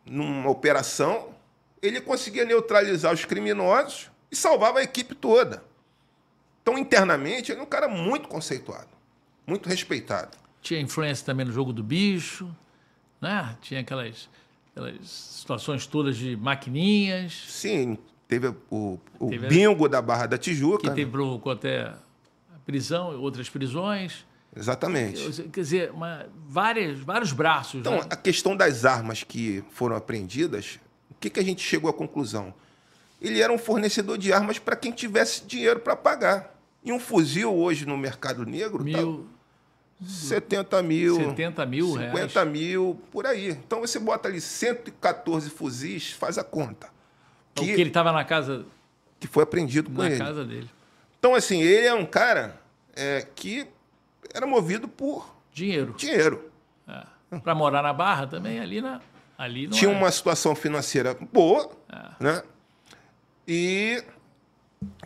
[0.05, 1.35] numa operação
[1.81, 5.63] ele conseguia neutralizar os criminosos e salvava a equipe toda.
[6.67, 8.89] Então, internamente, ele é um cara muito conceituado,
[9.47, 10.35] muito respeitado.
[10.61, 12.53] Tinha influência também no jogo do bicho,
[13.21, 13.55] né?
[13.61, 14.27] Tinha aquelas,
[14.71, 17.45] aquelas situações todas de maquininhas.
[17.47, 19.87] Sim, teve o, o teve bingo a...
[19.87, 20.81] da Barra da Tijuca.
[20.81, 20.95] Que né?
[20.95, 21.95] teve provocou até a
[22.65, 24.25] prisão, outras prisões.
[24.53, 25.43] Exatamente.
[25.43, 27.79] Quer dizer, uma, várias, vários braços.
[27.79, 28.07] Então, né?
[28.09, 32.53] a questão das armas que foram apreendidas o que, que a gente chegou à conclusão?
[33.21, 36.56] Ele era um fornecedor de armas para quem tivesse dinheiro para pagar.
[36.87, 39.27] E um fuzil hoje no mercado negro mil,
[39.99, 42.49] tá 70 mil, 70 mil 50 reais.
[42.49, 43.49] mil, por aí.
[43.49, 46.87] Então você bota ali 114 fuzis, faz a conta.
[47.53, 48.65] Que, o que ele estava na casa...
[49.19, 50.17] Que foi apreendido com na ele.
[50.17, 50.69] Na casa dele.
[51.19, 52.57] Então, assim, ele é um cara
[52.95, 53.67] é, que
[54.33, 55.35] era movido por...
[55.51, 55.93] Dinheiro.
[55.97, 56.49] Dinheiro.
[56.87, 57.03] É.
[57.39, 59.01] Para morar na Barra também, ali na...
[59.37, 59.93] Ali tinha é.
[59.93, 62.23] uma situação financeira boa, é.
[62.23, 62.43] né?
[63.45, 64.01] E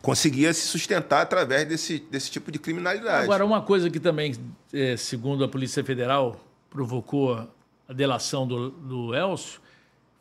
[0.01, 3.23] conseguia se sustentar através desse, desse tipo de criminalidade.
[3.23, 4.33] Agora, uma coisa que também,
[4.73, 7.47] é, segundo a Polícia Federal, provocou
[7.87, 9.61] a delação do, do Elcio,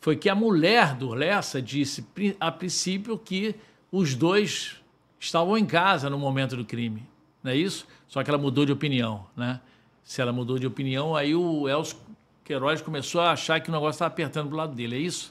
[0.00, 2.04] foi que a mulher do Lessa disse,
[2.38, 3.54] a princípio, que
[3.92, 4.76] os dois
[5.18, 7.06] estavam em casa no momento do crime.
[7.42, 7.86] Não é isso?
[8.08, 9.60] Só que ela mudou de opinião, né?
[10.02, 11.96] Se ela mudou de opinião, aí o Elcio
[12.44, 15.30] Queiroz começou a achar que o negócio estava apertando do lado dele, é isso?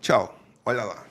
[0.00, 1.09] Tchau, olha lá.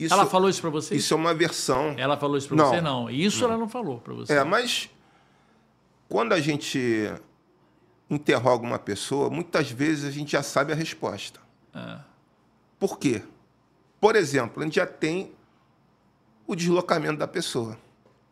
[0.00, 0.94] Isso, ela falou isso para você?
[0.94, 1.94] Isso é uma versão.
[1.98, 2.80] Ela falou isso para você?
[2.80, 3.10] Não.
[3.10, 3.48] Isso não.
[3.50, 4.32] ela não falou para você.
[4.32, 4.88] É, mas
[6.08, 7.12] quando a gente
[8.08, 11.38] interroga uma pessoa, muitas vezes a gente já sabe a resposta.
[11.74, 11.98] É.
[12.78, 13.22] Por quê?
[14.00, 15.32] Por exemplo, a gente já tem
[16.46, 17.76] o deslocamento da pessoa.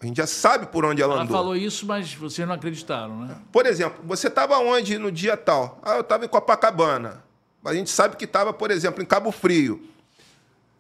[0.01, 1.37] A gente já sabe por onde ela, ela andou.
[1.37, 3.37] Ela falou isso, mas vocês não acreditaram, né?
[3.53, 5.79] Por exemplo, você estava onde no dia tal?
[5.83, 7.23] Ah, eu estava em Copacabana.
[7.63, 9.87] A gente sabe que estava, por exemplo, em Cabo Frio.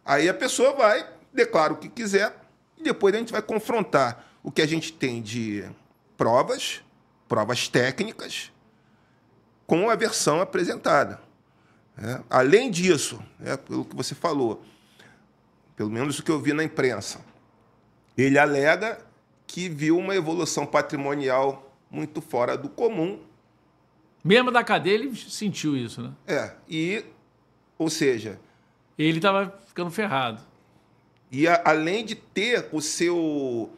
[0.09, 2.35] Aí a pessoa vai, declara o que quiser,
[2.79, 5.69] e depois a gente vai confrontar o que a gente tem de
[6.17, 6.81] provas,
[7.29, 8.51] provas técnicas,
[9.67, 11.21] com a versão apresentada.
[11.99, 14.63] É, além disso, é, pelo que você falou,
[15.77, 17.21] pelo menos o que eu vi na imprensa,
[18.17, 19.05] ele alega
[19.47, 23.21] que viu uma evolução patrimonial muito fora do comum.
[24.25, 26.13] Mesmo da cadeia, ele sentiu isso, né?
[26.27, 27.05] É, e,
[27.77, 28.41] ou seja...
[28.99, 30.43] Ele estava ficando ferrado.
[31.31, 33.71] E a, além de ter o seu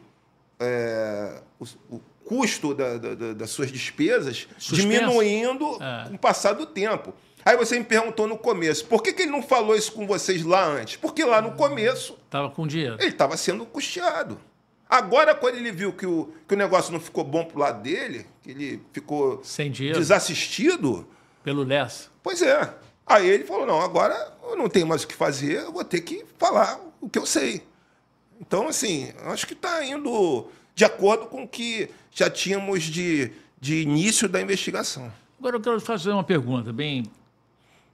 [0.59, 4.75] é, o, o, custo da, da, das suas despesas Suspenso.
[4.75, 6.07] diminuindo É.
[6.09, 7.13] com o passar do tempo.
[7.43, 10.43] Aí você me perguntou no começo, por que, que ele não falou isso com vocês
[10.43, 10.95] lá antes?
[10.97, 12.95] Porque lá no começo Tava com dinheiro.
[12.99, 14.39] ele estava sendo custeado.
[14.87, 18.25] Agora, quando ele viu que o, que o negócio não ficou bom pro lado dele,
[18.43, 19.97] que ele ficou Sem dinheiro.
[19.97, 21.07] desassistido,
[21.43, 22.09] Pelo Lessa.
[22.21, 22.73] pois é.
[23.11, 26.01] Aí ele falou: não, agora eu não tenho mais o que fazer, eu vou ter
[26.01, 27.61] que falar o que eu sei.
[28.39, 33.81] Então, assim, acho que está indo de acordo com o que já tínhamos de, de
[33.81, 35.11] início da investigação.
[35.37, 37.03] Agora eu quero fazer uma pergunta, bem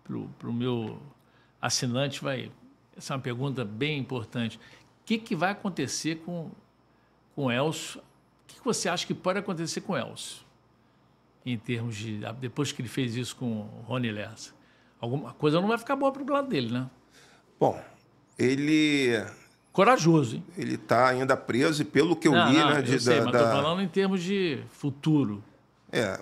[0.03, 1.01] para o meu
[1.61, 2.51] assinante, vai.
[2.95, 4.57] Essa é uma pergunta bem importante.
[4.57, 6.51] O que, que vai acontecer com,
[7.35, 7.99] com o Elcio?
[7.99, 8.03] O
[8.47, 10.45] que, que você acha que pode acontecer com o Elcio?
[11.45, 12.19] Em termos de.
[12.39, 14.56] Depois que ele fez isso com o Rony Lessa.
[14.99, 16.89] Alguma coisa não vai ficar boa para o lado dele, né?
[17.59, 17.79] Bom,
[18.37, 19.23] ele
[19.71, 20.43] Corajoso, hein?
[20.57, 23.19] ele está ainda preso e pelo que eu não, li, não, né, eu de- sei,
[23.19, 25.43] da- mas da- falando em termos de futuro.
[25.91, 26.19] é,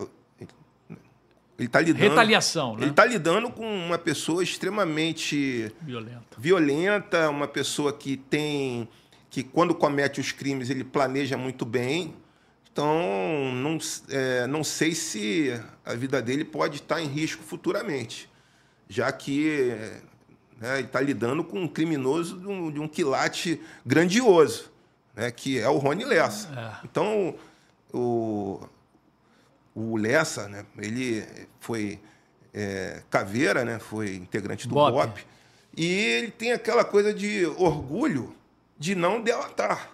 [1.58, 2.82] ele está lidando Retaliação, né?
[2.84, 6.38] Ele está lidando com uma pessoa extremamente Violenta.
[6.38, 8.88] violenta, uma pessoa que tem
[9.30, 12.14] que quando comete os crimes ele planeja muito bem.
[12.72, 13.78] Então não,
[14.10, 18.30] é, não sei se a vida dele pode estar em risco futuramente,
[18.88, 19.72] já que
[20.60, 24.72] né, está lidando com um criminoso de um, de um quilate grandioso,
[25.16, 26.48] né, que é o Rony Lessa.
[26.82, 26.86] É.
[26.86, 27.36] Então
[27.94, 28.60] o,
[29.74, 31.26] o Lessa, né, ele
[31.60, 32.00] foi
[32.54, 34.92] é, caveira, né, foi integrante do Bop.
[35.08, 35.26] BOP,
[35.78, 38.34] e ele tem aquela coisa de orgulho
[38.78, 39.92] de não delatar,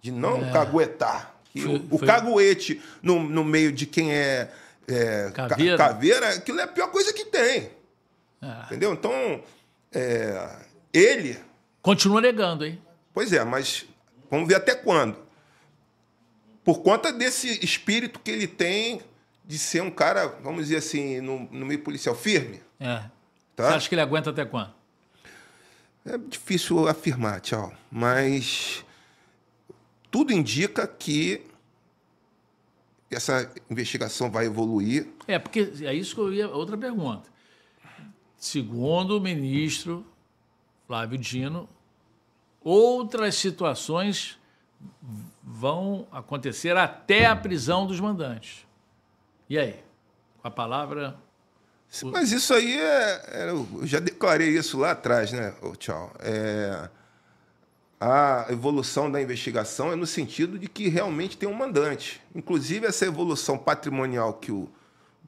[0.00, 1.34] de não caguetar.
[1.54, 1.60] É.
[1.60, 4.50] Foi- o, o foi- caguete no, no meio de quem é,
[4.86, 5.76] é, ca- Caveira.
[5.76, 7.70] caveira, aquilo é a pior coisa que tem.
[8.40, 8.64] É.
[8.66, 8.92] Entendeu?
[8.92, 9.42] Então,
[9.92, 10.58] é,
[10.92, 11.38] ele,
[11.82, 12.80] Continua negando, hein?
[13.12, 13.86] pois é, mas
[14.30, 15.16] vamos ver até quando.
[16.62, 19.00] Por conta desse espírito que ele tem
[19.44, 22.60] de ser um cara, vamos dizer assim, no, no meio policial firme.
[22.78, 23.02] É.
[23.56, 23.70] Tá.
[23.70, 24.72] Você acha que ele aguenta até quando?
[26.04, 27.72] É difícil afirmar, tchau.
[27.90, 28.84] Mas
[30.10, 31.42] tudo indica que
[33.10, 35.08] essa investigação vai evoluir.
[35.26, 36.48] É, porque é isso que eu ia.
[36.48, 37.28] Outra pergunta.
[38.38, 40.06] Segundo o ministro
[40.86, 41.68] Flávio Dino,
[42.62, 44.38] outras situações
[45.42, 48.64] vão acontecer até a prisão dos mandantes.
[49.50, 49.80] E aí?
[50.40, 51.16] Com a palavra.
[52.04, 56.12] Mas isso aí é, é- Eu já declarei isso lá atrás, né, ô, tchau?
[56.20, 56.88] É,
[58.00, 62.20] a evolução da investigação é no sentido de que realmente tem um mandante.
[62.34, 64.68] Inclusive, essa evolução patrimonial que o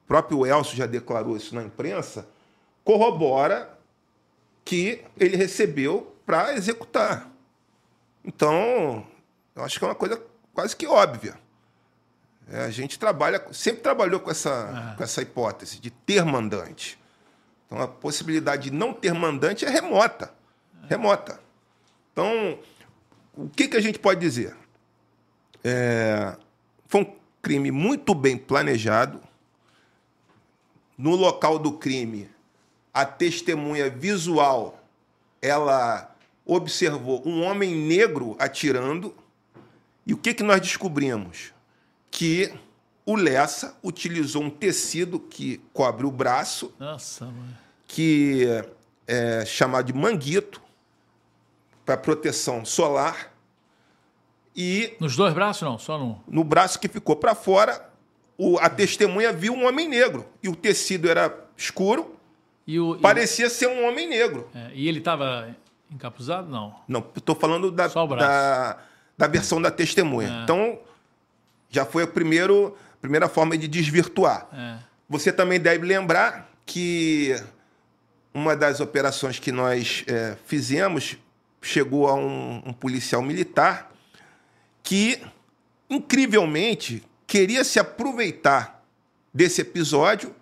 [0.07, 2.25] próprio Elcio já declarou isso na imprensa,
[2.83, 3.77] corrobora
[4.63, 7.29] que ele recebeu para executar.
[8.23, 9.05] Então,
[9.55, 10.21] eu acho que é uma coisa
[10.53, 11.37] quase que óbvia.
[12.49, 16.99] É, a gente trabalha, sempre trabalhou com essa, com essa hipótese de ter mandante.
[17.65, 20.33] Então, a possibilidade de não ter mandante é remota.
[20.89, 21.39] Remota.
[22.11, 22.59] Então,
[23.33, 24.55] o que, que a gente pode dizer?
[25.63, 26.35] É,
[26.87, 29.21] foi um crime muito bem planejado.
[30.97, 32.29] No local do crime,
[32.93, 34.77] a testemunha visual
[35.41, 36.13] ela
[36.45, 39.15] observou um homem negro atirando.
[40.05, 41.53] E o que, que nós descobrimos?
[42.09, 42.53] Que
[43.05, 47.31] o Lessa utilizou um tecido que cobre o braço, Nossa,
[47.87, 48.45] que
[49.07, 50.61] é chamado de manguito,
[51.85, 53.31] para proteção solar.
[54.55, 56.17] E Nos dois braços, não, só num.
[56.27, 57.89] no braço que ficou para fora,
[58.37, 60.25] o- a testemunha viu um homem negro.
[60.43, 62.15] E o tecido era escuro,
[62.79, 64.49] o, parecia ser um homem negro.
[64.53, 65.55] é, e ele estava
[65.91, 66.49] encapuzado?
[66.49, 66.75] Não.
[66.87, 68.77] Não, estou falando da, da,
[69.17, 70.29] da versão da testemunha.
[70.29, 70.43] É.
[70.43, 70.79] Então,
[71.69, 74.47] já foi a primeiro, primeira forma de desvirtuar.
[74.53, 74.77] É.
[75.09, 77.35] Você também deve lembrar que
[78.33, 81.17] uma das operações que nós é, fizemos
[81.61, 83.91] chegou a um, um policial militar
[84.81, 85.21] que,
[85.89, 88.83] incrivelmente, queria se aproveitar
[89.33, 90.33] desse episódio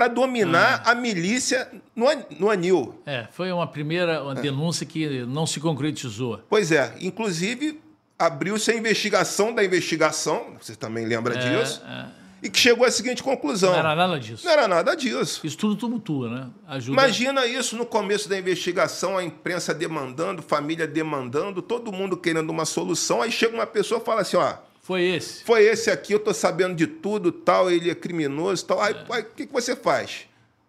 [0.00, 2.06] para dominar a milícia no,
[2.38, 2.98] no Anil.
[3.04, 6.40] É, foi uma primeira uma denúncia que não se concretizou.
[6.48, 7.78] Pois é, inclusive
[8.18, 12.06] abriu-se a investigação da investigação, você também lembra disso, É,
[12.42, 14.42] e que chegou à seguinte conclusão: não era nada disso.
[14.46, 15.46] não era nada disso.
[15.46, 16.46] Isso tudo tumultua, né?
[16.66, 16.98] Ajuda.
[16.98, 22.64] Imagina isso no começo da investigação, a imprensa demandando, família demandando, todo mundo querendo uma
[22.64, 23.20] solução.
[23.20, 24.54] Aí chega uma pessoa e fala assim: ó,
[24.90, 25.44] Foi esse.
[25.44, 28.80] foi esse aqui, eu tô sabendo de tudo, tal, ele é criminoso, tal.
[28.82, 30.26] Aí o que, que você faz?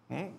[0.08, 0.30] Hum,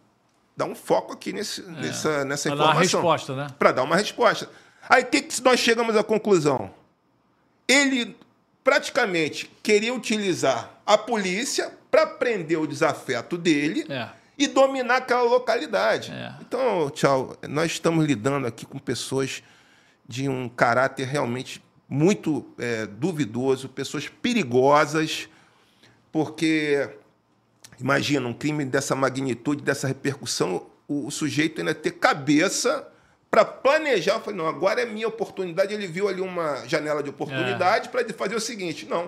[0.55, 3.01] dá um foco aqui nesse, nessa, nessa Pra dar uma informação.
[3.01, 3.47] resposta, né?
[3.59, 4.49] Para dar uma resposta.
[4.87, 6.71] Aí o que, que nós chegamos à conclusão?
[7.67, 8.15] ele
[8.63, 14.09] praticamente queria utilizar a polícia para prender o desafeto dele É.
[14.37, 16.11] e dominar aquela localidade.
[16.11, 16.33] É.
[16.41, 19.43] Então, tchau, nós estamos lidando aqui com pessoas
[20.07, 21.61] de um caráter realmente
[21.93, 25.29] muito é, duvidoso, pessoas perigosas,
[26.11, 26.89] porque
[27.79, 32.87] imagina um crime dessa magnitude, dessa repercussão, o, o sujeito ainda ter cabeça
[33.29, 34.15] para planejar.
[34.15, 35.71] Eu falei, não, agora é minha oportunidade.
[35.71, 39.07] Ele viu ali uma janela de oportunidade para ele fazer o seguinte: não,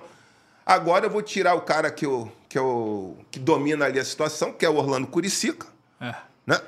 [0.63, 4.53] agora eu vou tirar o cara que, eu, que, eu, que domina ali a situação,
[4.53, 5.65] que é o Orlando Curicica,
[5.99, 6.13] É.
[6.45, 6.61] né?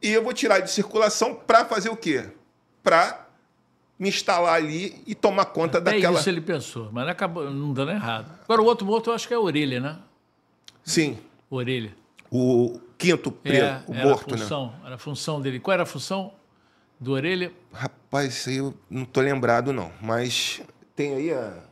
[0.00, 2.24] E eu vou tirar ele de circulação para fazer o quê?
[2.84, 3.25] Para
[3.98, 6.18] me instalar ali e tomar conta Até daquela.
[6.20, 8.30] isso ele pensou, mas acabou não dando errado.
[8.44, 9.98] Agora, o outro morto eu acho que é a orelha, né?
[10.84, 11.18] Sim,
[11.50, 11.94] Orelha.
[12.30, 14.42] o quinto preso, É, o era morto, a né?
[14.42, 15.58] função, Era a função dele.
[15.60, 16.32] Qual era a função
[17.00, 17.52] do orelha?
[17.72, 19.90] Rapaz, isso aí eu não tô lembrado, não.
[20.00, 20.60] Mas
[20.94, 21.62] tem aí a.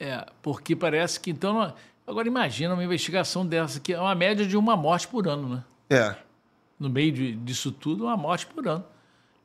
[0.00, 1.52] É, porque parece que então.
[1.54, 1.74] não-
[2.06, 5.64] Agora imagina uma investigação dessa, que é uma média de uma morte por ano, né?
[5.90, 6.16] É.
[6.80, 8.82] No meio de- disso tudo, uma morte por ano.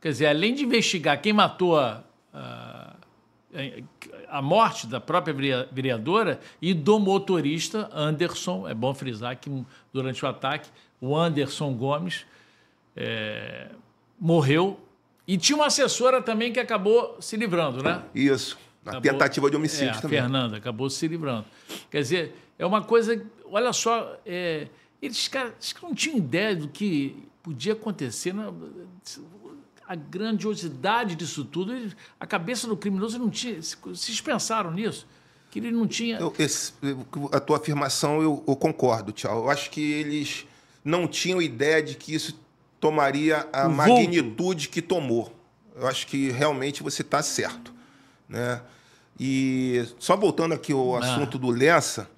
[0.04, 2.94] Quer dizer, além de investigar quem matou a, a,
[4.28, 9.50] a morte da própria verea- vereadora e do motorista Anderson, é bom frisar que
[9.94, 10.68] durante o ataque,
[11.00, 12.26] o Anderson Gomes
[12.98, 13.70] é,
[14.20, 14.78] morreu.
[15.26, 18.04] E tinha uma assessora também que acabou se livrando, né?
[18.14, 18.58] Isso.
[18.84, 20.20] Na tentativa de é, homicídio a também.
[20.20, 21.46] Fernanda acabou se livrando.
[21.90, 23.26] Quer dizer, é uma coisa.
[23.50, 24.68] Olha só, é,
[25.02, 28.34] eles cara, eles não tinham ideia do que podia acontecer.
[28.34, 28.52] Né?
[29.88, 31.74] A grandiosidade disso tudo.
[31.76, 33.60] eles- a cabeça do criminoso não tinha.
[33.62, 35.06] Vocês pensaram nisso?
[35.52, 36.18] Que ele não tinha.
[36.20, 36.74] Eu- esse-
[37.32, 39.44] a tua afirmação eu, eu concordo, Tchau.
[39.44, 40.46] Eu acho que eles
[40.84, 42.40] não tinham ideia de que isso
[42.80, 45.34] tomaria a O magnitude que tomou.
[45.76, 47.74] Eu acho que realmente você está certo.
[48.28, 48.62] Né?
[49.20, 51.00] E só voltando aqui ao Ah.
[51.00, 52.10] assunto do Lessa,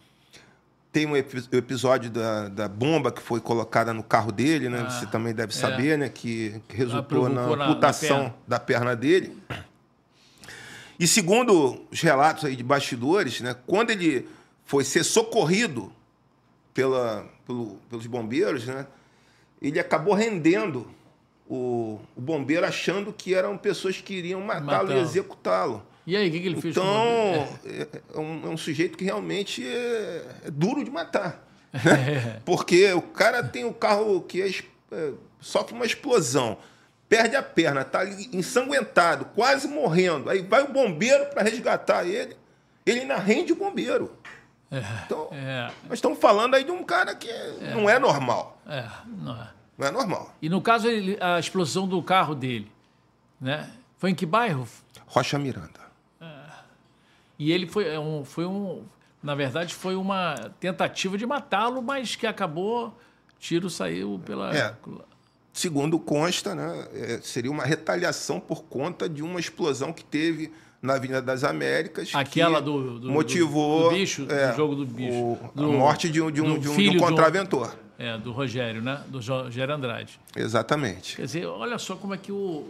[0.96, 4.88] tem um epi- episódio da, da bomba que foi colocada no carro dele, né?
[4.90, 6.08] Você também deve saber, né?
[6.08, 8.36] Que, que resultou na amputação perna.
[8.48, 9.38] da perna dele.
[10.98, 14.26] E segundo os relatos aí de bastidores, né, quando ele
[14.64, 15.92] foi ser socorrido
[16.74, 18.88] pela, pelo- pelos bombeiros, né,
[19.62, 20.88] ele acabou rendendo
[21.46, 25.84] o, o bombeiro achando que eram pessoas que iriam matá-lo e executá-lo.
[26.08, 26.86] E aí, o que, que ele fez Então,
[27.66, 31.44] é, é um, é um sujeito que realmente é, é duro de matar.
[31.76, 32.40] É.
[32.46, 34.48] Porque o cara tem o carro que é
[34.92, 36.58] é, sofre uma explosão,
[37.10, 40.30] perde a perna, está ali ensanguentado, quase morrendo.
[40.30, 42.36] Aí vai o bombeiro para resgatar ele,
[42.86, 44.16] ele ainda rende o bombeiro.
[45.06, 45.30] Então,
[45.84, 47.28] nós estamos falando aí de um cara que
[47.74, 48.62] não é normal.
[48.68, 48.86] é,
[49.18, 49.48] não é.
[49.78, 50.34] Não é normal.
[50.42, 52.72] E no caso, ele- a explosão do carro dele,
[53.42, 53.70] né?
[53.98, 54.66] Foi em que bairro?
[55.08, 55.85] Rocha Miranda.
[57.38, 58.84] E ele foi é um, foi um,
[59.22, 62.96] na verdade, foi uma tentativa de matá-lo, mas que acabou,
[63.40, 64.56] tiro saiu pela.
[64.56, 64.74] É.
[65.54, 70.96] Segundo consta, né, é, seria uma retaliação por conta de uma explosão que teve na
[70.96, 72.12] Avenida das Américas.
[72.14, 75.64] Aquela que do, do- motivou do, do bicho, é, do jogo do bicho, o- do-
[75.64, 77.74] a morte de um, de um, de um, de um filho do- contraventor.
[77.98, 79.02] É, do Rogério, né?
[79.08, 80.20] Do Rogério Andrade.
[80.36, 81.16] Exatamente.
[81.16, 82.66] Quer dizer, olha só como é que o,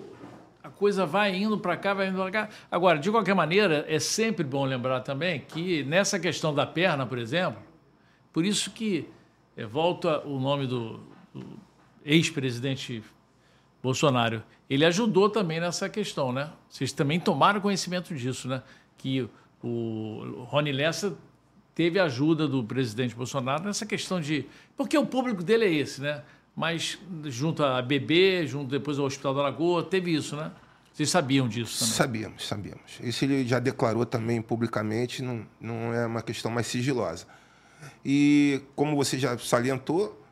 [0.66, 2.50] a coisa vai indo para cá, vai indo para cá.
[2.72, 7.20] Agora, de qualquer maneira, é sempre bom lembrar também que nessa questão da perna, por
[7.20, 7.62] exemplo,
[8.34, 9.08] por isso que
[9.56, 11.00] eh, volta o nome do,
[11.32, 11.60] do
[12.04, 13.04] ex-presidente
[13.84, 14.44] Bolsonaro.
[14.68, 16.50] Ele ajudou também nessa questão, né?
[16.68, 18.64] Vocês também tomaram conhecimento disso, né?
[18.98, 19.30] Que
[19.64, 21.16] o Rony Lessa
[21.76, 24.48] teve ajuda do presidente Bolsonaro nessa questão de.
[24.76, 26.24] Porque o público dele é esse, né?
[26.56, 30.52] Mas junto à BB, junto depois ao Hospital da Lagoa, teve isso, né?
[30.94, 31.94] Vocês sabiam disso também.
[31.94, 33.00] Sabíamos, sabíamos.
[33.02, 37.28] Isso ele já declarou também publicamente, não, não é uma questão mais sigilosa.
[38.04, 40.24] E, como você já salientou,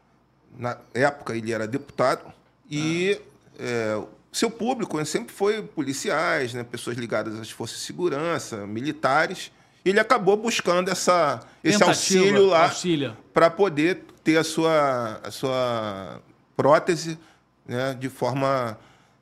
[0.58, 2.32] na época ele era deputado
[2.70, 3.20] e
[3.60, 8.66] é, o seu público né, sempre foi policiais, né, pessoas ligadas às forças de segurança,
[8.66, 9.52] militares.
[9.84, 16.22] Ele acabou buscando essa, esse Tentativa, auxílio lá para poder ter a sua, a sua
[16.56, 17.20] prótese
[17.66, 18.78] né, de forma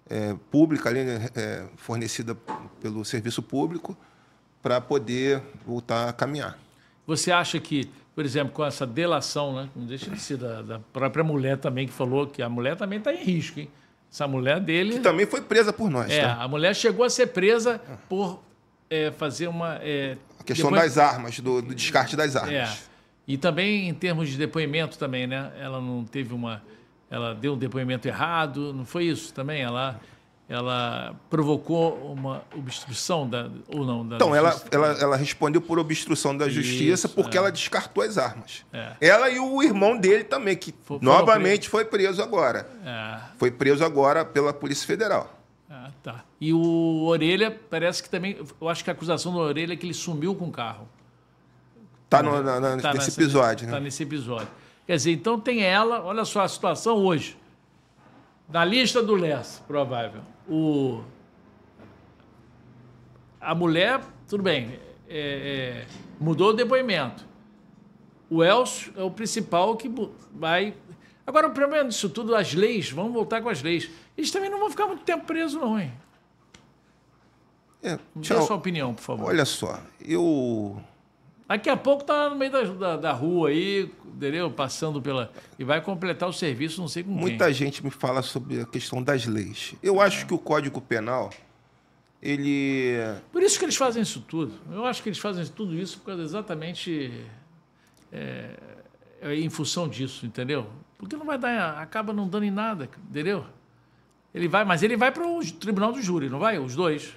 [0.09, 2.35] é, pública, ali, né, é, fornecida
[2.81, 3.97] pelo serviço público,
[4.61, 6.57] para poder voltar a caminhar.
[7.07, 9.69] Você acha que, por exemplo, com essa delação, né?
[9.75, 12.99] Não deixa de ser da, da própria mulher também, que falou que a mulher também
[12.99, 13.69] está em risco, hein?
[14.11, 14.93] Essa mulher dele.
[14.93, 16.11] Que também foi presa por nós.
[16.11, 16.35] É, tá?
[16.35, 18.43] a mulher chegou a ser presa por
[18.89, 19.75] é, fazer uma.
[19.81, 22.53] é, A questão depois- das armas, do, do descarte das armas.
[22.53, 22.90] É.
[23.27, 25.51] E também em termos de depoimento também, né?
[25.59, 26.61] Ela não teve uma.
[27.09, 29.61] Ela deu um depoimento errado, não foi isso também?
[29.61, 29.99] Ela
[30.51, 34.05] ela provocou uma obstrução da, ou não?
[34.05, 37.39] Da então, ela, ela, ela respondeu por obstrução da justiça Isso, porque é.
[37.39, 38.65] ela descartou as armas.
[38.73, 38.91] É.
[38.99, 41.69] Ela e o irmão dele também, que foi, novamente preso.
[41.69, 42.69] foi preso agora.
[42.85, 43.17] É.
[43.37, 45.39] Foi preso agora pela Polícia Federal.
[45.69, 46.25] Ah, tá.
[46.39, 48.37] E o Orelha, parece que também.
[48.59, 50.85] Eu acho que a acusação do Orelha é que ele sumiu com o carro.
[52.11, 53.71] Tá, no, na, na, tá nesse nessa, episódio, né?
[53.71, 54.49] Tá nesse episódio.
[54.85, 57.37] Quer dizer, então tem ela, olha só a situação hoje.
[58.49, 60.19] Na lista do Lessa, provável.
[60.45, 61.01] O,
[63.39, 65.87] a mulher, tudo bem, é, é,
[66.19, 67.25] mudou o depoimento.
[68.29, 69.89] O Elcio é o principal que
[70.33, 70.75] vai.
[71.25, 73.89] Agora, o problema disso tudo, as leis, vamos voltar com as leis.
[74.17, 75.93] Eles também não vão ficar muito tempo presos, não, hein?
[77.81, 79.29] É, Dê a sua opinião, por favor.
[79.29, 80.77] Olha só, eu
[81.51, 84.49] Daqui a pouco tá no meio da, da, da, rua aí, entendeu?
[84.49, 85.29] Passando pela.
[85.59, 87.53] E vai completar o serviço, não sei com Muita quem.
[87.53, 89.75] gente me fala sobre a questão das leis.
[89.83, 91.29] Eu acho que o Código Penal,
[92.21, 92.95] ele.
[93.33, 94.53] Por isso que eles fazem isso tudo.
[94.71, 97.11] Eu acho que eles fazem tudo isso por causa exatamente.
[98.13, 98.51] É,
[99.21, 100.69] é em função disso, entendeu?
[100.97, 101.79] Porque não vai dar.
[101.79, 103.43] Acaba não dando em nada, entendeu?
[104.33, 106.57] Ele vai, mas ele vai para o tribunal do júri, não vai?
[106.57, 107.13] Os dois.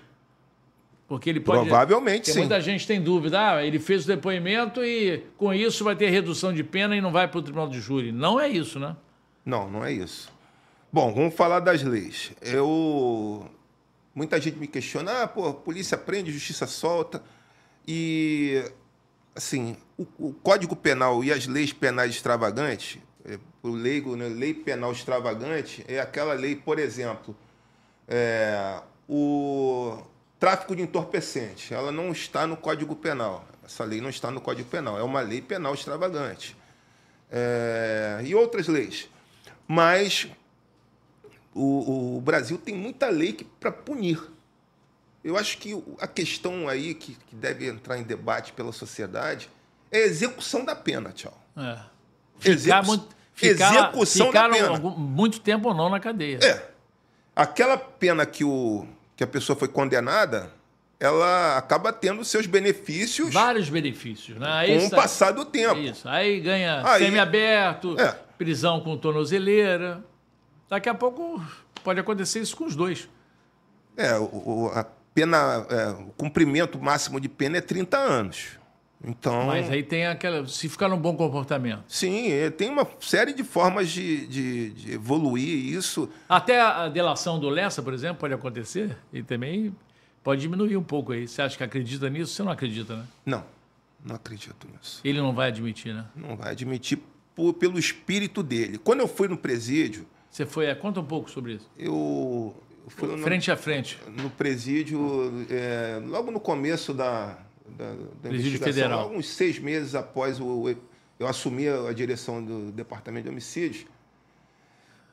[1.06, 1.68] Porque ele pode.
[1.68, 2.40] Provavelmente sim.
[2.40, 3.54] Muita gente tem dúvida.
[3.56, 7.12] Ah, ele fez o depoimento e com isso vai ter redução de pena e não
[7.12, 8.10] vai para o tribunal de júri.
[8.10, 8.96] Não é isso, né?
[9.44, 10.32] Não, não é isso.
[10.90, 12.32] Bom, vamos falar das leis.
[12.40, 13.50] Eu.
[14.14, 17.22] Muita gente me questiona, ah, pô, polícia prende, justiça solta.
[17.86, 18.64] E,
[19.34, 24.54] assim, o, o Código Penal e as leis penais extravagantes, é, o leigo, né, lei
[24.54, 27.36] penal extravagante, é aquela lei, por exemplo,
[28.06, 29.98] é, o,
[30.38, 33.46] Tráfico de entorpecente, ela não está no Código Penal.
[33.64, 34.98] Essa lei não está no Código Penal.
[34.98, 36.56] É uma lei penal extravagante.
[37.30, 39.08] É, e outras leis.
[39.66, 40.28] Mas
[41.54, 44.20] o, o Brasil tem muita lei para punir.
[45.22, 49.48] Eu acho que a questão aí que, que, deve entrar em debate pela sociedade
[49.90, 51.32] é a execução da pena, tchau.
[51.56, 51.78] É.
[52.38, 54.78] Ficar, muito, ficar, execução ficar da pena.
[54.78, 56.38] muito tempo ou não na cadeia.
[56.42, 56.70] É.
[57.34, 58.86] Aquela pena que o
[59.16, 60.50] que a pessoa foi condenada,
[60.98, 63.32] ela acaba tendo seus benefícios.
[63.32, 64.46] Vários benefícios, né?
[64.48, 65.78] Aí com o passar do tempo.
[65.78, 66.08] Isso.
[66.08, 68.12] Aí ganha Aí, semi-aberto, é.
[68.38, 70.02] prisão com tornozeleira.
[70.68, 71.42] Daqui a pouco
[71.82, 73.08] pode acontecer isso com os dois.
[73.96, 74.84] É, o, a
[75.14, 78.58] pena, é, o cumprimento máximo de pena é 30 anos.
[79.06, 80.46] Então, Mas aí tem aquela.
[80.48, 81.84] Se ficar num bom comportamento.
[81.86, 86.08] Sim, é, tem uma série de formas de, de, de, evoluir isso.
[86.28, 89.74] Até a delação do Lessa, por exemplo, pode acontecer e também
[90.22, 91.28] pode diminuir um pouco aí.
[91.28, 92.32] Você acha que acredita nisso?
[92.32, 93.04] Você não acredita, né?
[93.26, 93.44] Não,
[94.02, 95.00] não acredito nisso.
[95.04, 96.06] Ele não vai admitir, né?
[96.16, 96.98] Não vai admitir
[97.34, 98.78] por, pelo espírito dele.
[98.78, 100.06] Quando eu fui no presídio.
[100.30, 100.66] Você foi.
[100.66, 101.70] É, conta um pouco sobre isso.
[101.78, 102.54] Eu.
[102.84, 103.98] eu fui frente no, a frente.
[104.16, 107.38] No presídio, é, logo no começo da
[107.76, 109.00] da, da investigação, Federal.
[109.00, 110.74] alguns seis meses após o,
[111.18, 113.86] eu assumir a direção do Departamento de Homicídios,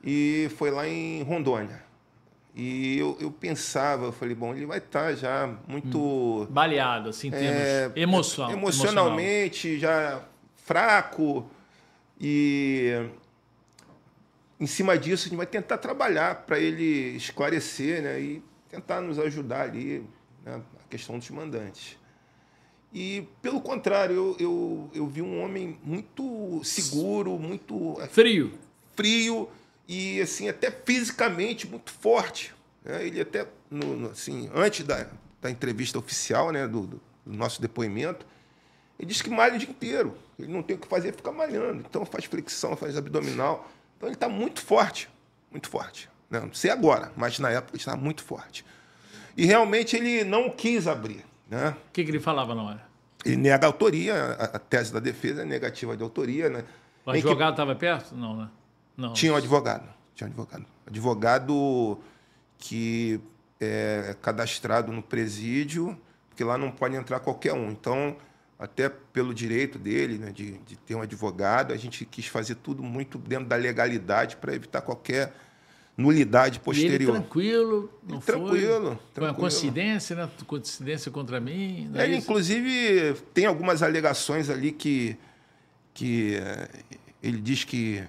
[0.02, 1.82] e foi lá em Rondônia.
[2.54, 5.98] E eu, eu pensava, eu falei, bom, ele vai estar tá já muito.
[5.98, 10.20] Hum, baleado, assim, é, emoção, emocionalmente, emocional.
[10.20, 10.22] já
[10.56, 11.48] fraco.
[12.20, 13.08] E
[14.60, 19.18] em cima disso, a gente vai tentar trabalhar para ele esclarecer né, e tentar nos
[19.18, 20.06] ajudar ali
[20.44, 21.96] né, a questão dos mandantes.
[22.92, 27.96] E, pelo contrário, eu, eu, eu vi um homem muito seguro, muito.
[28.00, 28.52] É, frio.
[28.94, 29.48] Frio
[29.88, 32.54] e, assim, até fisicamente muito forte.
[32.84, 33.06] Né?
[33.06, 35.06] Ele até, no, no, assim, antes da,
[35.40, 38.26] da entrevista oficial, né, do, do, nosso depoimento,
[38.98, 40.14] ele disse que malha o dia inteiro.
[40.38, 41.84] Ele não tem o que fazer, fica malhando.
[41.88, 43.70] Então faz flexão, faz abdominal.
[43.96, 45.08] Então ele está muito forte,
[45.50, 46.10] muito forte.
[46.28, 46.40] Né?
[46.40, 48.64] Não sei agora, mas na época ele estava muito forte.
[49.34, 51.24] E realmente ele não quis abrir.
[51.52, 51.68] Né?
[51.68, 52.82] O que, que ele falava na hora?
[53.26, 56.48] Ele nega a autoria, a, tese da defesa é negativa de autoria.
[56.48, 56.64] Né?
[57.04, 57.80] O advogado estava que...
[57.80, 58.14] perto?
[58.14, 58.48] Não, né?
[58.96, 59.12] Não.
[59.12, 59.86] Tinha um advogado.
[60.14, 60.66] Tinha um advogado.
[60.86, 61.98] Advogado
[62.56, 63.20] que
[63.60, 65.94] é cadastrado no presídio,
[66.30, 67.70] porque lá não pode entrar qualquer um.
[67.70, 68.16] Então,
[68.58, 72.82] até pelo direito dele, né, de, de ter um advogado, a gente quis fazer tudo
[72.82, 75.34] muito dentro da legalidade para evitar qualquer
[75.96, 77.16] nulidade posterior.
[77.16, 79.24] E tranquilo, não ele tranquilo, foi?
[79.24, 80.30] uma coincidência, né?
[80.46, 81.90] Coincidência contra mim.
[81.94, 85.16] É ele, inclusive, tem algumas alegações ali que,
[85.92, 86.68] que eh,
[87.22, 88.02] ele diz que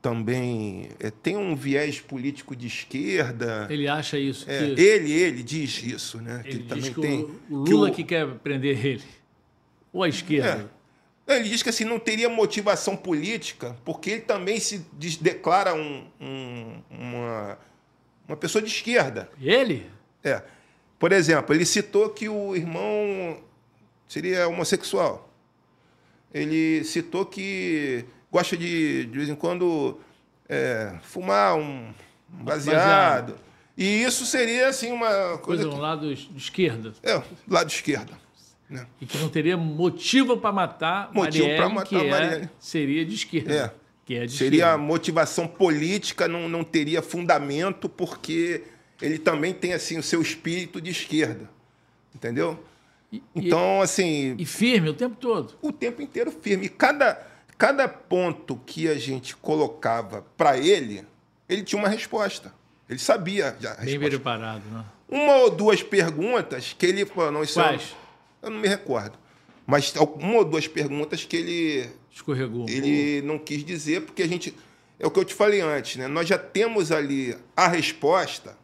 [0.00, 3.66] também é, tem um viés político de esquerda.
[3.70, 4.44] Ele acha isso.
[4.48, 4.80] É, que...
[4.80, 6.42] Ele, ele diz isso, né?
[6.44, 7.30] Ele que também que tem.
[7.48, 7.94] O Lula que, o...
[7.96, 9.04] que, quer prender ele.
[9.92, 10.70] Ou a esquerda.
[10.70, 10.83] É.
[11.26, 14.86] Ele diz que assim, não teria motivação política, porque ele também se
[15.20, 17.58] declara um, um, uma,
[18.28, 19.30] uma pessoa de esquerda.
[19.40, 19.90] Ele?
[20.22, 20.42] É.
[20.98, 23.42] Por exemplo, ele citou que o irmão
[24.06, 25.30] seria homossexual.
[26.32, 29.98] Ele citou que gosta de, de vez em quando,
[30.48, 31.92] é, fumar um
[32.28, 32.76] baseado.
[32.76, 33.36] baseado.
[33.76, 35.64] E isso seria, assim, uma coisa...
[35.64, 36.92] Coisa do lado de esquerda.
[37.02, 38.23] É, lado esquerda.
[38.74, 38.86] Né?
[39.00, 43.54] E que não teria motivo para matar motivo Marielle, matar que é, seria de esquerda.
[43.54, 43.70] É.
[44.04, 44.78] Que é de seria esquerda.
[44.78, 48.64] motivação política, não, não teria fundamento, porque
[49.00, 51.48] ele também tem assim o seu espírito de esquerda.
[52.12, 52.62] Entendeu?
[53.12, 54.34] E, então, e, assim.
[54.38, 55.54] E firme o tempo todo.
[55.62, 56.66] O tempo inteiro firme.
[56.66, 57.24] E cada,
[57.56, 61.04] cada ponto que a gente colocava para ele,
[61.48, 62.52] ele tinha uma resposta.
[62.90, 64.10] Ele sabia já Bem resposta.
[64.10, 64.84] preparado, né?
[65.08, 68.03] Uma ou duas perguntas que ele falou, não, isso é Quais?
[68.46, 69.18] Eu não me recordo.
[69.66, 71.90] Mas uma ou duas perguntas que ele.
[72.10, 72.66] Escorregou.
[72.68, 74.54] Ele não quis dizer, porque a gente.
[74.98, 76.06] É o que eu te falei antes, né?
[76.06, 78.56] Nós já temos ali a resposta,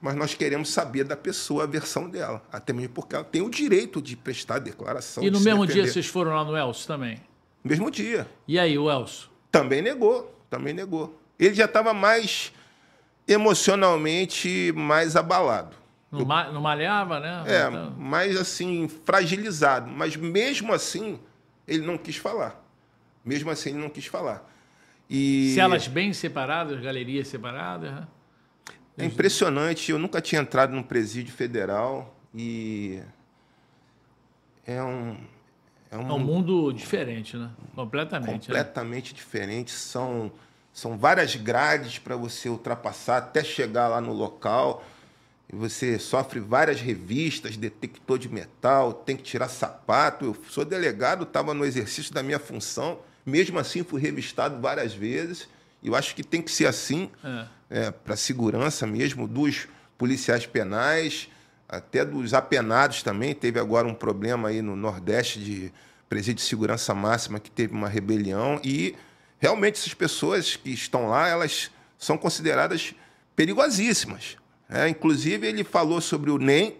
[0.00, 2.46] mas nós queremos saber da pessoa a versão dela.
[2.52, 5.22] Até mesmo porque ela tem o direito de prestar declaração.
[5.24, 7.16] E no mesmo dia vocês foram lá no Elcio também?
[7.64, 8.28] No mesmo dia.
[8.46, 9.28] E aí, o Elcio?
[9.50, 11.18] Também negou, também negou.
[11.38, 12.52] Ele já estava mais
[13.26, 15.76] emocionalmente mais abalado.
[16.10, 17.44] Não, ma não malhava, né?
[17.46, 17.92] É, então...
[17.92, 19.88] mais assim, fragilizado.
[19.88, 21.20] Mas mesmo assim,
[21.66, 22.64] ele não quis falar.
[23.24, 24.48] Mesmo assim, ele não quis falar.
[25.08, 25.52] E...
[25.54, 27.92] Celas bem separadas, galerias separadas.
[27.92, 28.08] Né?
[28.98, 29.90] É impressionante.
[29.90, 33.00] Eu nunca tinha entrado num presídio federal e
[34.66, 35.16] é um
[35.90, 37.50] é um, é um mundo diferente, né?
[37.74, 38.48] Completamente.
[38.48, 38.58] Né?
[38.58, 39.16] Completamente né?
[39.16, 39.72] diferente.
[39.72, 40.30] São
[40.72, 44.84] são várias grades para você ultrapassar até chegar lá no local.
[45.52, 50.24] Você sofre várias revistas, detector de metal, tem que tirar sapato.
[50.24, 53.00] Eu sou delegado, estava no exercício da minha função.
[53.26, 55.48] Mesmo assim, fui revistado várias vezes.
[55.82, 57.46] Eu acho que tem que ser assim, é.
[57.68, 59.66] é, para segurança mesmo dos
[59.98, 61.28] policiais penais,
[61.68, 63.34] até dos apenados também.
[63.34, 65.72] Teve agora um problema aí no Nordeste de
[66.08, 68.60] presídio de segurança máxima que teve uma rebelião.
[68.62, 68.94] E
[69.38, 72.94] realmente essas pessoas que estão lá, elas são consideradas
[73.34, 74.36] perigosíssimas.
[74.70, 76.76] É, inclusive, ele falou sobre o NEM,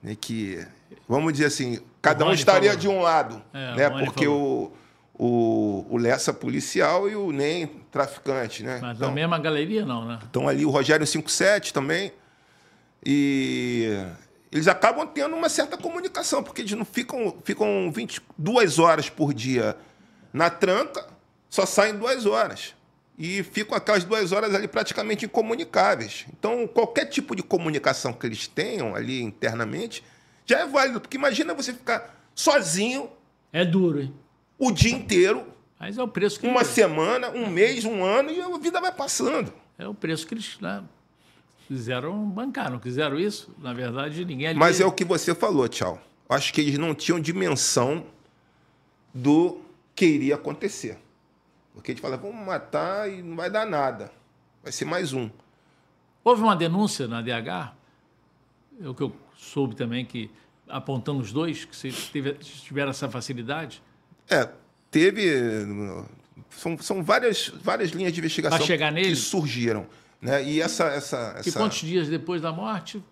[0.00, 0.64] né, que,
[1.08, 2.80] vamos dizer assim, cada um estaria falou.
[2.80, 4.70] de um lado, é, né, porque o,
[5.12, 8.62] o, o Lessa policial e o NEM traficante.
[8.62, 8.78] Né?
[8.80, 10.20] Mas então, na mesma galeria, não, né?
[10.30, 12.12] Então, ali o Rogério 57 também.
[13.04, 13.98] E
[14.52, 19.76] eles acabam tendo uma certa comunicação, porque eles não ficam, ficam 22 horas por dia
[20.32, 21.04] na tranca,
[21.50, 22.74] só saem duas horas
[23.18, 26.26] e ficam aquelas duas horas ali praticamente incomunicáveis.
[26.32, 30.02] Então, qualquer tipo de comunicação que eles tenham ali internamente
[30.46, 33.10] já é válido, porque imagina você ficar sozinho.
[33.52, 34.14] É duro, hein?
[34.58, 35.46] O dia inteiro.
[35.78, 36.46] Mas é o preço que.
[36.46, 36.72] Uma eles...
[36.72, 39.52] semana, um mês, um ano e a vida vai passando.
[39.78, 40.82] É o preço que eles né,
[41.66, 43.54] quiseram bancar, não quiseram isso?
[43.58, 44.58] Na verdade, ninguém ali...
[44.58, 46.00] Mas é o que você falou, tchau.
[46.28, 48.04] Acho que eles não tinham dimensão
[49.12, 49.60] do
[49.94, 50.98] que iria acontecer.
[51.74, 54.12] Porque a gente fala, vamos matar e não vai dar nada.
[54.62, 55.30] Vai ser mais um.
[56.22, 57.74] Houve uma denúncia na DH,
[58.80, 60.30] é o que eu soube também, que
[60.68, 63.82] apontando os dois, que teve, tiveram essa facilidade.
[64.28, 64.48] É,
[64.90, 65.28] teve.
[66.50, 69.86] São, são várias, várias linhas de investigação que surgiram.
[70.20, 70.44] Né?
[70.44, 71.48] E essa, essa, essa.
[71.48, 73.02] E quantos dias depois da morte?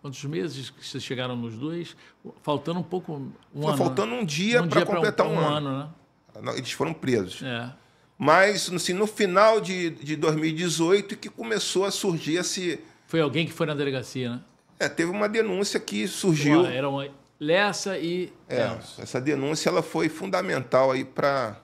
[0.00, 1.96] Quantos meses que vocês chegaram nos dois?
[2.42, 3.14] Faltando um pouco.
[3.54, 5.68] Um Foi ano, faltando um dia um para completar um, um, ano.
[5.68, 5.94] ano
[6.40, 6.52] né?
[6.56, 7.42] Eles foram presos.
[7.42, 7.72] É.
[8.18, 12.80] Mas assim, no final de, de 2018 que começou a surgir esse.
[13.06, 14.40] Foi alguém que foi na delegacia, né?
[14.80, 16.66] É, teve uma denúncia que surgiu.
[16.66, 17.00] Era eram
[17.40, 18.32] Lessa e.
[18.48, 21.56] É, essa denúncia ela foi fundamental aí para.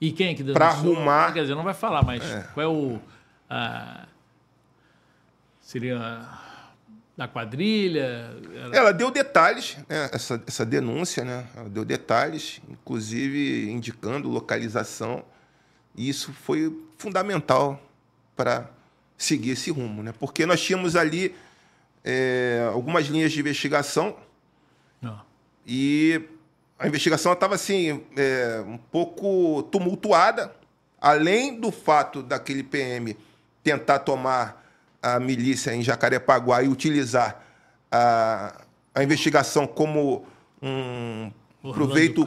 [0.00, 0.54] E quem é que denunciou?
[0.54, 1.32] Para arrumar.
[1.32, 2.48] Quer dizer, não vai falar, mas é.
[2.54, 2.98] qual é o.
[3.48, 4.06] A...
[5.60, 6.26] Seria
[7.14, 8.30] da quadrilha?
[8.54, 8.76] Era...
[8.76, 10.08] Ela deu detalhes, né?
[10.12, 11.46] essa, essa denúncia, né?
[11.54, 15.22] Ela deu detalhes, inclusive indicando localização.
[15.94, 17.80] E isso foi fundamental
[18.34, 18.70] para
[19.16, 20.12] seguir esse rumo, né?
[20.18, 21.34] Porque nós tínhamos ali
[22.04, 24.16] é, algumas linhas de investigação
[25.00, 25.20] Não.
[25.66, 26.20] e
[26.78, 30.54] a investigação estava assim é, um pouco tumultuada,
[31.00, 33.16] além do fato daquele PM
[33.62, 34.60] tentar tomar
[35.00, 37.42] a milícia em Jacarepaguá e utilizar
[37.90, 38.62] a,
[38.94, 40.26] a investigação como
[40.60, 41.30] um
[41.62, 42.24] Orlando proveito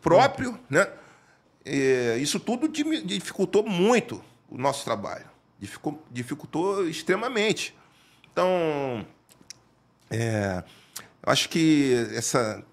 [0.00, 0.88] próprio, né?
[1.64, 5.26] É, isso tudo dificultou muito o nosso trabalho.
[5.58, 7.74] Dificultou, dificultou extremamente.
[8.32, 9.06] Então,
[10.10, 10.64] é,
[11.22, 12.64] acho que essa,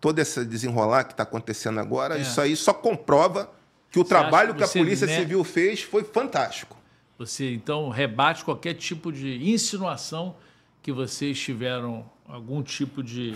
[0.00, 2.22] toda essa desenrolar que está acontecendo agora, é.
[2.22, 3.50] isso aí só comprova
[3.90, 6.76] que o Você trabalho que, que a Polícia Civil fez foi fantástico.
[7.16, 10.36] Você então rebate qualquer tipo de insinuação
[10.82, 13.34] que vocês tiveram algum tipo de,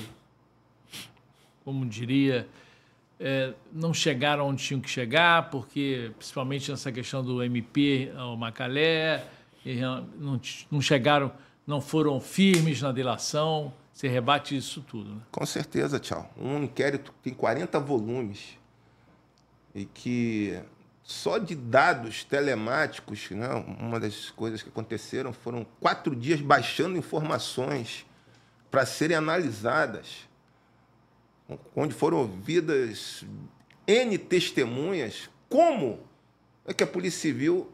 [1.64, 2.48] como diria,
[3.20, 9.24] é, não chegaram onde tinham que chegar, porque principalmente nessa questão do MP, o Macalé,
[10.18, 10.40] não,
[10.70, 11.32] não chegaram,
[11.66, 13.72] não foram firmes na delação.
[13.92, 15.20] Você rebate isso tudo, né?
[15.32, 16.32] Com certeza, tchau.
[16.40, 18.56] Um inquérito tem 40 volumes
[19.74, 20.60] e que
[21.02, 23.48] só de dados telemáticos, né,
[23.80, 28.06] uma das coisas que aconteceram foram quatro dias baixando informações
[28.70, 30.27] para serem analisadas,
[31.74, 33.24] onde foram ouvidas
[33.86, 35.30] N testemunhas.
[35.48, 36.00] Como
[36.66, 37.70] é que a Polícia Civil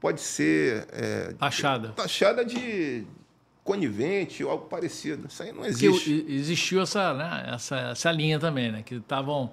[0.00, 1.90] pode ser é, taxada.
[1.90, 3.06] taxada de
[3.62, 5.28] conivente ou algo parecido?
[5.28, 6.20] Isso aí não existe.
[6.20, 9.52] Porque existiu essa, né, essa, essa linha também, né, que estavam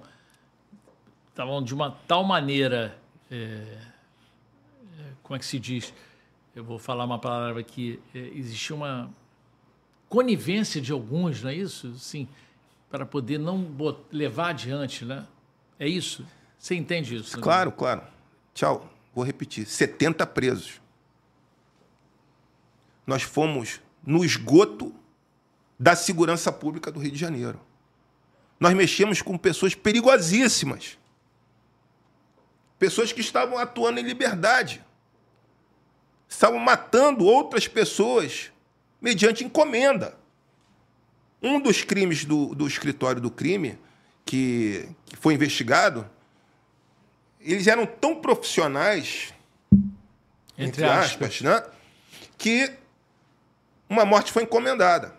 [1.30, 2.98] estavam de uma tal maneira
[3.30, 5.94] é, é, como é que se diz?
[6.54, 7.98] Eu vou falar uma palavra aqui.
[8.14, 9.10] É, existia uma
[10.08, 11.98] conivência de alguns, não é isso?
[11.98, 12.28] Sim,
[12.92, 13.66] para poder não
[14.12, 15.26] levar adiante, né?
[15.78, 16.26] É isso?
[16.58, 17.38] Você entende isso?
[17.38, 17.42] Né?
[17.42, 18.02] Claro, claro.
[18.52, 18.86] Tchau.
[19.14, 19.66] Vou repetir.
[19.66, 20.78] 70 presos.
[23.06, 24.94] Nós fomos no esgoto
[25.78, 27.58] da segurança pública do Rio de Janeiro.
[28.60, 30.98] Nós mexemos com pessoas perigosíssimas.
[32.78, 34.84] Pessoas que estavam atuando em liberdade.
[36.28, 38.52] Estavam matando outras pessoas
[39.00, 40.21] mediante encomenda.
[41.42, 43.78] Um dos crimes do, do escritório do crime,
[44.24, 46.08] que, que foi investigado,
[47.40, 49.34] eles eram tão profissionais,
[50.56, 51.62] entre, entre aspas, aspas, né?
[52.38, 52.72] que
[53.88, 55.14] uma morte foi encomendada.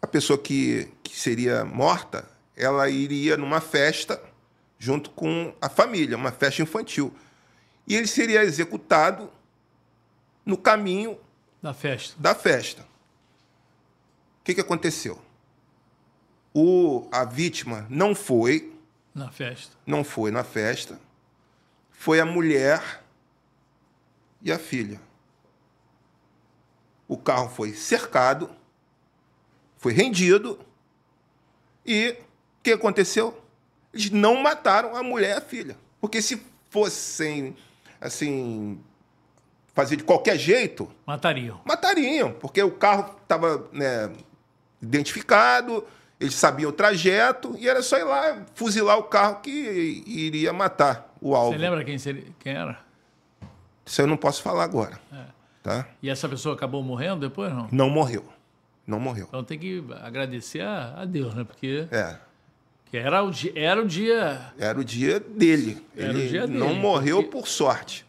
[0.00, 4.20] A pessoa que, que seria morta, ela iria numa festa
[4.78, 7.14] junto com a família, uma festa infantil.
[7.86, 9.30] E ele seria executado
[10.44, 11.18] no caminho
[11.62, 12.16] da festa.
[12.18, 12.91] Da festa.
[14.42, 15.22] O que, que aconteceu?
[16.52, 18.74] O, a vítima não foi
[19.14, 19.76] na festa.
[19.86, 20.98] Não foi na festa.
[21.92, 23.04] Foi a mulher
[24.42, 25.00] e a filha.
[27.06, 28.50] O carro foi cercado,
[29.78, 30.58] foi rendido
[31.86, 32.16] e
[32.58, 33.40] o que aconteceu?
[33.94, 35.76] Eles não mataram a mulher e a filha.
[36.00, 37.56] Porque se fossem,
[38.00, 38.82] assim,
[39.72, 40.90] fazer de qualquer jeito.
[41.06, 41.60] Matariam.
[41.64, 44.10] Matariam, porque o carro estava né,
[44.82, 45.84] identificado,
[46.18, 51.14] eles sabiam o trajeto, e era só ir lá fuzilar o carro que iria matar
[51.20, 51.52] o alvo.
[51.52, 52.78] Você lembra quem, seria, quem era?
[53.84, 55.00] Isso eu não posso falar agora.
[55.12, 55.24] É.
[55.62, 55.86] Tá?
[56.02, 57.68] E essa pessoa acabou morrendo depois, não?
[57.70, 58.24] Não morreu.
[58.86, 59.26] Não morreu.
[59.28, 61.44] Então tem que agradecer a, a Deus, né?
[61.44, 61.86] Porque.
[61.90, 62.18] É.
[62.86, 63.52] Que era o dia.
[63.54, 65.84] Era o dia, era o dia dele.
[65.96, 67.30] Era Ele o dia dele, não morreu porque...
[67.30, 68.04] por sorte.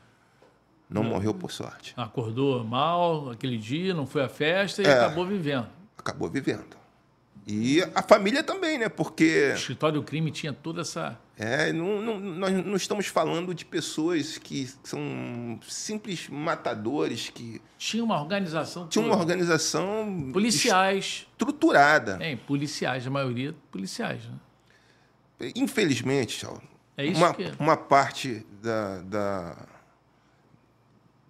[0.89, 1.93] Não, não, morreu por sorte.
[1.95, 5.67] Acordou mal aquele dia, não foi à festa e é, acabou vivendo.
[6.03, 6.83] Acabou vivendo.
[7.47, 8.87] E a família também, né?
[8.89, 9.51] Porque.
[9.51, 11.17] O escritório do crime tinha toda essa.
[11.37, 17.61] É, não, não, nós não estamos falando de pessoas que são simples matadores que.
[17.77, 18.87] Tinha uma organização.
[18.87, 20.31] Tinha uma organização.
[20.31, 21.27] Policiais.
[21.31, 22.17] Estruturada.
[22.21, 25.51] É, policiais, a maioria policiais, né?
[25.55, 26.45] Infelizmente,
[26.95, 27.43] é isso uma, que...
[27.43, 27.53] É.
[27.59, 29.67] uma parte da, da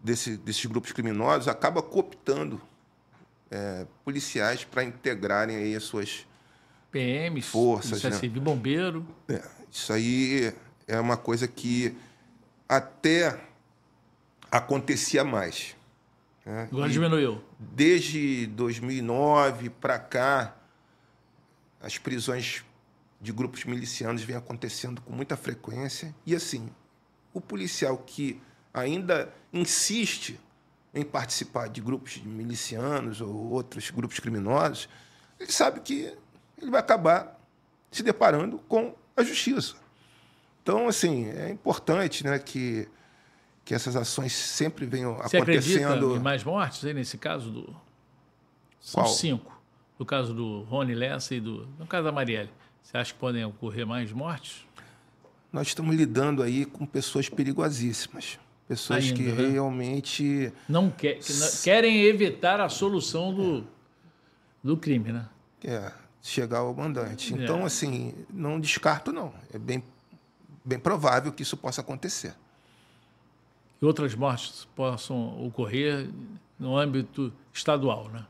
[0.03, 2.61] desse, desses grupos criminosos acaba cooptando
[3.53, 6.25] é, policiais para integrarem aí as suas
[6.91, 8.01] PMs, forças.
[8.03, 8.11] Né?
[8.11, 9.05] Civil, bombeiro.
[9.29, 10.51] É, isso aí
[10.87, 11.95] é uma coisa que
[12.67, 13.39] até
[14.49, 15.75] acontecia mais.
[16.43, 16.67] Né?
[16.71, 17.43] Agora diminuiu.
[17.59, 20.55] Desde 2009 para cá,
[21.79, 22.63] as prisões
[23.21, 26.13] de grupos milicianos vem acontecendo com muita frequência.
[26.25, 26.69] E assim,
[27.31, 28.41] o policial que
[28.73, 30.39] ainda insiste
[30.93, 34.87] em participar de grupos de milicianos ou outros grupos criminosos,
[35.39, 36.13] ele sabe que
[36.61, 37.39] ele vai acabar
[37.91, 39.75] se deparando com a justiça.
[40.61, 42.87] Então, assim, é importante né, que,
[43.65, 46.15] que essas ações sempre venham Você acontecendo.
[46.15, 47.75] Em mais mortes aí nesse caso do.
[48.79, 49.13] São Qual?
[49.13, 49.61] cinco.
[49.99, 51.67] No caso do Rony Lessa e do.
[51.77, 52.49] No caso da Marielle.
[52.81, 54.65] Você acha que podem ocorrer mais mortes?
[55.51, 58.39] Nós estamos lidando aí com pessoas perigosíssimas.
[58.67, 59.49] Pessoas Ainda, que né?
[59.49, 60.53] realmente.
[60.67, 61.19] Não, quer,
[61.63, 63.67] querem evitar a solução do,
[64.63, 65.27] do crime, né?
[65.63, 65.91] É,
[66.21, 67.33] chegar ao mandante.
[67.33, 67.63] Então, é.
[67.63, 69.33] assim, não descarto, não.
[69.53, 69.83] É bem,
[70.63, 72.33] bem provável que isso possa acontecer.
[73.81, 76.09] E outras mortes possam ocorrer
[76.57, 78.25] no âmbito estadual, né?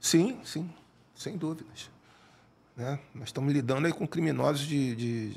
[0.00, 0.70] Sim, sim,
[1.14, 1.90] sem dúvidas.
[2.76, 2.98] Né?
[3.12, 5.36] Nós estamos lidando aí com criminosos de, de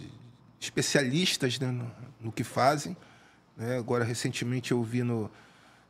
[0.60, 2.96] especialistas né, no, no, que fazem.
[3.60, 3.78] Né?
[3.78, 5.30] Agora, recentemente, eu vi no,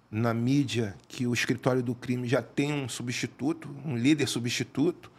[0.09, 5.11] na mídia que o escritório do crime já tem um substituto, um líder substituto.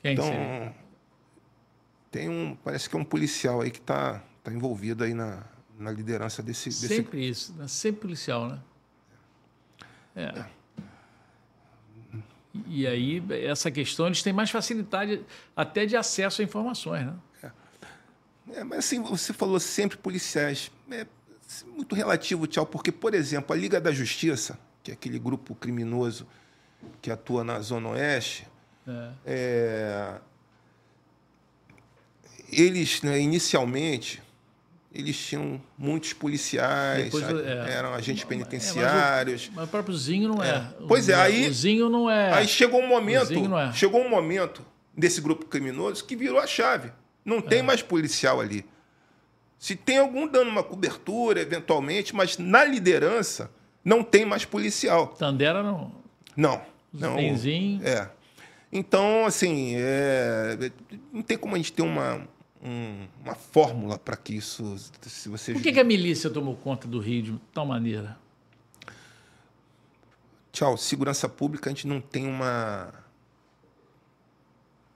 [0.00, 0.74] Quem então, seria?
[2.10, 5.44] tem um, parece que é um policial aí que está tá envolvido aí na,
[5.78, 6.88] na liderança desse, desse...
[6.88, 7.68] Sempre isso, né?
[7.68, 8.60] sempre policial, né?
[10.16, 10.24] É.
[10.24, 10.46] é.
[12.66, 15.24] E aí, essa questão, eles têm mais facilidade
[15.56, 17.14] até de acesso a informações, né?
[17.42, 17.50] É.
[18.60, 20.70] é mas assim, você falou sempre policiais.
[20.90, 21.06] É
[21.66, 26.26] muito relativo, tchau, porque, por exemplo, a Liga da Justiça, que é aquele grupo criminoso
[27.00, 28.46] que atua na Zona Oeste,
[28.86, 29.08] é.
[29.24, 30.14] É,
[32.50, 34.22] eles, né, inicialmente,
[34.94, 39.44] eles tinham muitos policiais, Depois, é, eram agentes penitenciários.
[39.44, 40.50] É, mas, o, mas, o, próprio Zinho não é.
[40.50, 40.68] é.
[40.86, 41.48] Pois é, aí.
[41.48, 42.32] O Zinho não é.
[42.32, 43.32] Aí chegou um momento.
[43.56, 43.72] É.
[43.72, 44.64] Chegou um momento
[44.96, 46.92] desse grupo criminoso que virou a chave.
[47.24, 47.62] Não tem é.
[47.62, 48.64] mais policial ali.
[49.62, 53.48] Se tem algum dando uma cobertura, eventualmente, mas na liderança
[53.84, 55.14] não tem mais policial.
[55.14, 55.92] Tandera não.
[56.36, 56.60] Não.
[56.92, 57.80] não Benzinho.
[57.86, 58.10] É.
[58.72, 60.72] Então, assim, é,
[61.12, 62.26] não tem como a gente ter uma,
[62.60, 64.76] um, uma fórmula para que isso.
[65.02, 65.52] Se você...
[65.52, 68.18] Por que, que, a milícia tomou conta do Rio de tal maneira?
[70.50, 72.92] Tchau, segurança pública a gente não tem uma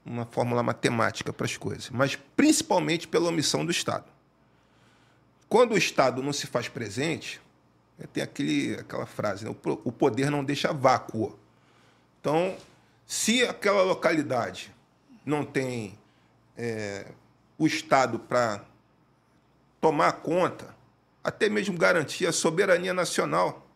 [0.04, 4.15] uma fórmula matemática para as coisas, mas principalmente pela omissão do Estado.
[5.48, 7.40] Quando o Estado não se faz presente,
[7.98, 9.54] é, tem aquele, aquela frase, né?
[9.64, 11.38] o poder não deixa vácuo.
[12.20, 12.56] Então,
[13.06, 14.74] se aquela localidade
[15.24, 15.98] não tem
[16.56, 17.06] é,
[17.58, 18.64] o Estado para
[19.80, 20.74] tomar conta,
[21.22, 23.66] até mesmo garantir a soberania nacional.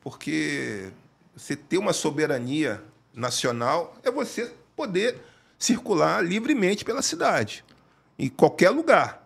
[0.00, 0.90] Porque
[1.36, 5.18] você ter uma soberania nacional é você poder
[5.58, 7.64] circular livremente pela cidade,
[8.18, 9.17] em qualquer lugar.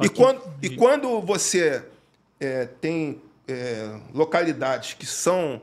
[0.00, 1.84] E quando, e quando você
[2.40, 5.62] é, tem é, localidades que são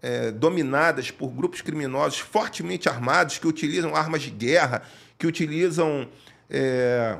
[0.00, 4.82] é, dominadas por grupos criminosos fortemente armados, que utilizam armas de guerra,
[5.18, 6.08] que utilizam
[6.48, 7.18] é,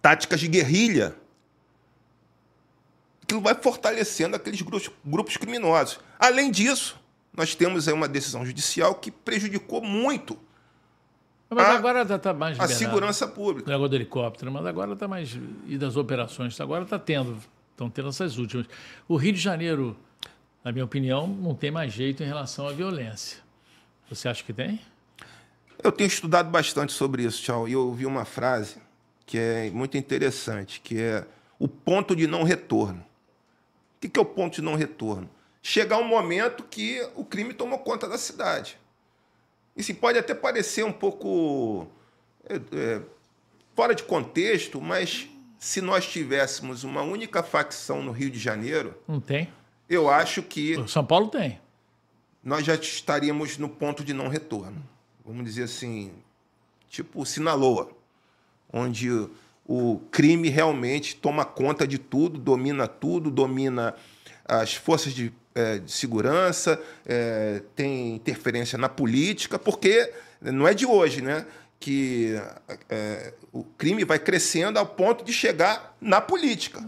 [0.00, 1.14] táticas de guerrilha.
[3.22, 6.00] Aquilo vai fortalecendo aqueles grupos, grupos criminosos.
[6.18, 7.00] Além disso,
[7.32, 10.38] nós temos aí uma decisão judicial que prejudicou muito
[11.54, 13.68] mas a, agora está tá mais a segurança pública.
[13.68, 15.38] O negócio do helicóptero, mas agora está mais.
[15.66, 17.38] E das operações, agora está tendo.
[17.70, 18.66] Estão tendo essas últimas.
[19.08, 19.96] O Rio de Janeiro,
[20.62, 23.38] na minha opinião, não tem mais jeito em relação à violência.
[24.08, 24.78] Você acha que tem?
[25.82, 28.76] Eu tenho estudado bastante sobre isso, Tchau, e eu ouvi uma frase
[29.26, 31.26] que é muito interessante, que é
[31.58, 33.04] o ponto de não retorno.
[33.96, 35.28] O que é o ponto de não retorno?
[35.62, 38.76] Chegar um momento que o crime tomou conta da cidade.
[39.76, 41.86] Isso pode até parecer um pouco
[42.48, 43.02] é, é,
[43.74, 48.94] fora de contexto, mas se nós tivéssemos uma única facção no Rio de Janeiro.
[49.08, 49.48] Não tem.
[49.88, 50.76] Eu acho que.
[50.76, 51.60] O São Paulo tem.
[52.42, 54.92] Nós já estaríamos no ponto de não retorno
[55.24, 56.12] vamos dizer assim,
[56.88, 57.90] tipo Sinaloa,
[58.72, 59.08] onde
[59.66, 63.94] o crime realmente toma conta de tudo, domina tudo, domina
[64.44, 70.86] as forças de, é, de segurança, é, tem interferência na política, porque não é de
[70.86, 71.46] hoje, né?
[71.78, 72.40] Que
[72.88, 76.82] é, o crime vai crescendo ao ponto de chegar na política,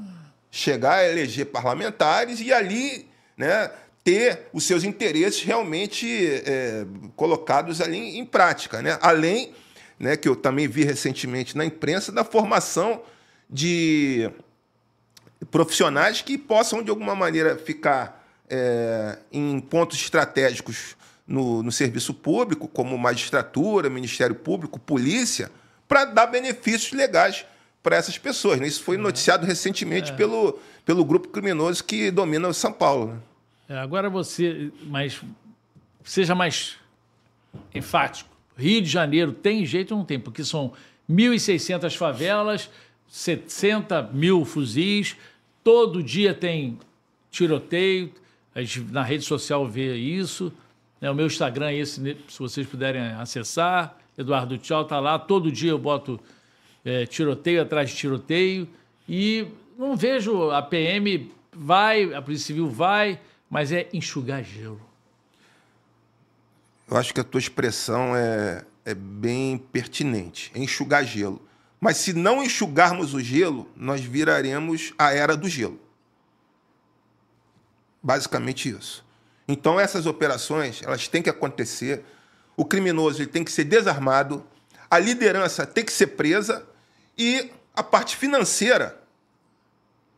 [0.50, 3.70] chegar a eleger parlamentares e ali, né?
[4.04, 6.06] ter os seus interesses realmente
[6.44, 6.86] é,
[7.16, 8.82] colocados ali em prática.
[8.82, 8.98] Né?
[9.00, 9.54] Além,
[9.98, 13.00] né, que eu também vi recentemente na imprensa, da formação
[13.48, 14.30] de
[15.50, 22.68] profissionais que possam, de alguma maneira, ficar é, em pontos estratégicos no, no serviço público,
[22.68, 25.50] como magistratura, Ministério Público, polícia,
[25.88, 27.46] para dar benefícios legais
[27.82, 28.60] para essas pessoas.
[28.60, 28.66] Né?
[28.66, 29.02] Isso foi uhum.
[29.02, 30.14] noticiado recentemente é.
[30.14, 33.14] pelo, pelo grupo criminoso que domina São Paulo.
[33.14, 33.20] Né?
[33.68, 35.20] É, agora você, mas
[36.02, 36.76] seja mais
[37.74, 38.34] enfático.
[38.56, 40.20] Rio de Janeiro tem jeito ou não tem?
[40.20, 40.72] Porque são
[41.10, 42.70] 1.600 favelas,
[43.08, 45.16] 60 mil fuzis,
[45.62, 46.78] todo dia tem
[47.30, 48.12] tiroteio,
[48.54, 50.52] a gente na rede social vê isso.
[51.00, 51.10] Né?
[51.10, 52.16] O meu Instagram é esse, né?
[52.28, 53.96] se vocês puderem acessar.
[54.16, 56.20] Eduardo Tchau está lá, todo dia eu boto
[56.84, 58.68] é, tiroteio atrás de tiroteio
[59.08, 59.46] e
[59.76, 63.18] não vejo a PM vai, a Polícia Civil vai,
[63.50, 64.80] mas é enxugar gelo.
[66.88, 71.42] Eu acho que a tua expressão é, é bem pertinente, é enxugar gelo.
[71.80, 75.78] Mas se não enxugarmos o gelo, nós viraremos a era do gelo.
[78.04, 79.02] Basicamente isso.
[79.48, 82.04] Então essas operações, elas têm que acontecer.
[82.54, 84.46] O criminoso ele tem que ser desarmado,
[84.90, 86.66] a liderança tem que ser presa
[87.16, 89.00] e a parte financeira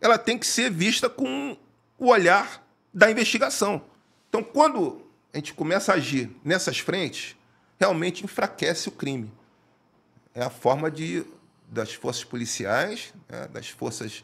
[0.01, 1.57] ela tem que ser vista com
[1.97, 2.61] o olhar
[2.93, 3.82] da investigação.
[4.28, 7.37] Então, quando a gente começa a agir nessas frentes,
[7.78, 9.32] realmente enfraquece o crime.
[10.34, 11.24] É a forma de
[11.68, 14.22] das forças policiais, né, das forças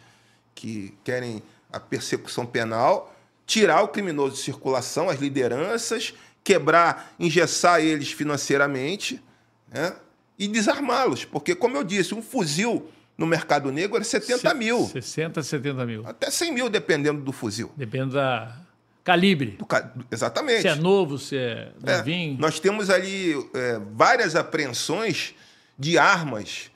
[0.54, 1.42] que querem
[1.72, 3.14] a persecução penal,
[3.52, 9.22] tirar o criminoso de circulação, as lideranças, quebrar, engessar eles financeiramente
[9.70, 9.94] né,
[10.38, 11.26] e desarmá-los.
[11.26, 14.88] Porque, como eu disse, um fuzil no mercado negro era 70 Se, mil.
[14.88, 16.06] 60, 70 mil.
[16.06, 17.70] Até 100 mil, dependendo do fuzil.
[17.76, 18.56] Depende da
[19.04, 19.58] calibre.
[19.58, 19.66] Do,
[20.10, 20.62] exatamente.
[20.62, 22.36] Se é novo, se é novinho.
[22.36, 25.34] É, nós temos ali é, várias apreensões
[25.78, 26.70] de armas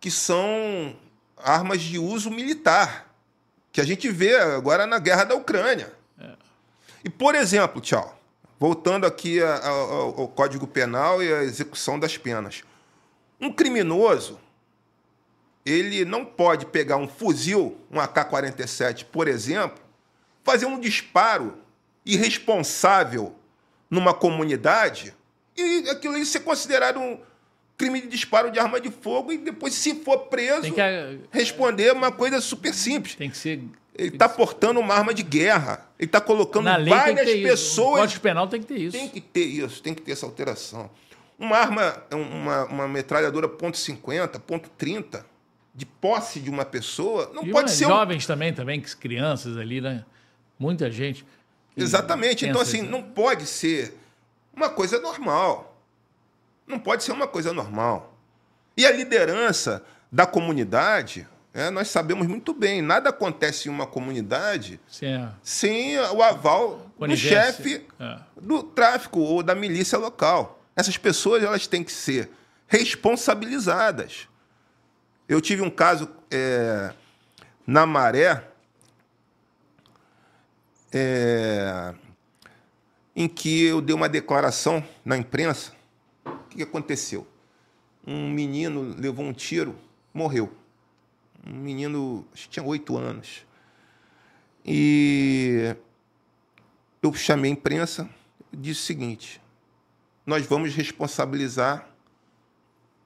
[0.00, 0.96] que são
[1.36, 3.14] armas de uso militar,
[3.70, 5.94] que a gente vê agora na guerra da Ucrânia.
[7.06, 7.08] É.
[7.08, 8.18] E, por exemplo, tchau,
[8.58, 12.62] voltando aqui ao, ao Código Penal e à execução das penas.
[13.40, 14.40] Um criminoso,
[15.64, 19.82] ele não pode pegar um fuzil, um AK-47, por exemplo,
[20.42, 21.58] fazer um disparo
[22.04, 23.34] irresponsável
[23.90, 25.14] numa comunidade
[25.56, 27.18] e aquilo ali ser considerado um
[27.76, 30.80] crime de disparo de arma de fogo e depois, se for preso, que...
[31.30, 33.14] responder uma coisa super simples.
[33.14, 33.62] Tem que ser.
[33.94, 35.85] Ele está portando uma arma de guerra.
[35.98, 37.98] Ele está colocando várias pessoas.
[37.98, 38.98] O Código Penal tem que ter isso.
[38.98, 40.90] Tem que ter isso, tem que ter essa alteração.
[41.38, 44.40] Uma arma, uma, uma metralhadora .50,
[44.78, 45.24] .30,
[45.74, 47.84] de posse de uma pessoa, não e pode ser.
[47.84, 48.26] Jovens um...
[48.26, 50.04] também, também, crianças ali, né?
[50.58, 51.26] Muita gente.
[51.76, 52.46] Exatamente.
[52.46, 53.94] Então, assim, não pode ser
[54.54, 55.78] uma coisa normal.
[56.66, 58.14] Não pode ser uma coisa normal.
[58.76, 64.78] E a liderança da comunidade, é, nós sabemos muito bem, nada acontece em uma comunidade
[64.86, 65.26] Sim.
[65.42, 68.18] sem o aval do chefe é.
[68.40, 70.62] do tráfico ou da milícia local.
[70.76, 72.30] Essas pessoas elas têm que ser
[72.68, 74.28] responsabilizadas.
[75.26, 76.92] Eu tive um caso é,
[77.66, 78.44] na Maré,
[80.92, 81.94] é,
[83.14, 85.72] em que eu dei uma declaração na imprensa
[86.56, 87.26] que aconteceu?
[88.06, 89.76] Um menino levou um tiro,
[90.12, 90.52] morreu.
[91.46, 93.46] Um menino, acho que tinha oito anos.
[94.64, 95.76] E
[97.02, 98.08] eu chamei a imprensa
[98.52, 99.40] e disse o seguinte:
[100.26, 101.88] nós vamos responsabilizar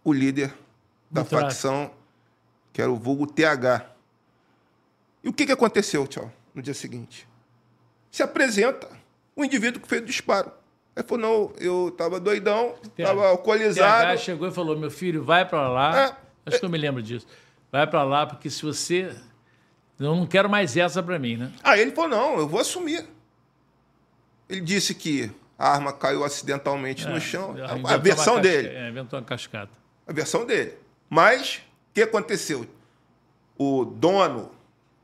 [0.03, 0.55] o líder
[1.11, 1.91] da facção,
[2.72, 3.91] que era o vulgo TH.
[5.22, 7.28] E o que, que aconteceu, tchau, no dia seguinte?
[8.11, 8.88] Se apresenta
[9.36, 10.51] o indivíduo que fez o disparo.
[10.97, 14.07] Ele falou, não, eu tava doidão, tava alcoolizado.
[14.07, 15.99] TH chegou e falou, meu filho, vai para lá.
[15.99, 16.05] É,
[16.47, 17.26] Acho é, que eu me lembro disso.
[17.71, 19.14] Vai para lá, porque se você...
[19.99, 21.53] Eu não quero mais essa para mim, né?
[21.62, 23.07] Aí ele falou, não, eu vou assumir.
[24.49, 27.55] Ele disse que a arma caiu acidentalmente é, no chão.
[27.87, 28.68] A, a versão dele.
[28.68, 29.71] É, inventou uma cascata.
[30.07, 30.75] A versão dele.
[31.09, 32.66] Mas, o que aconteceu?
[33.59, 34.51] O dono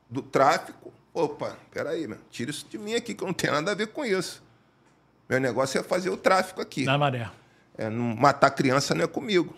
[0.09, 3.73] do tráfico, opa, peraí, meu, tira isso de mim aqui, que eu não tenho nada
[3.73, 4.43] a ver com isso.
[5.29, 6.85] Meu negócio é fazer o tráfico aqui.
[6.85, 7.31] Na maré.
[7.77, 9.55] É, não matar criança não é comigo.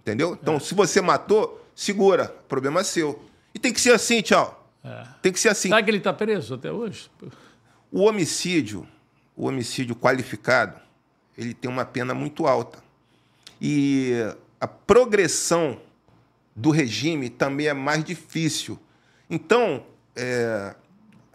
[0.00, 0.38] Entendeu?
[0.40, 0.60] Então, é.
[0.60, 2.26] se você matou, segura.
[2.48, 3.22] Problema é seu.
[3.54, 4.68] E tem que ser assim, tchau.
[4.82, 5.06] É.
[5.22, 5.68] Tem que ser assim.
[5.68, 7.10] Sabe que ele está preso até hoje?
[7.92, 8.88] O homicídio,
[9.36, 10.80] o homicídio qualificado,
[11.36, 12.82] ele tem uma pena muito alta.
[13.60, 14.14] E
[14.60, 15.80] a progressão
[16.54, 18.78] do regime também é mais difícil.
[19.28, 20.74] Então, é,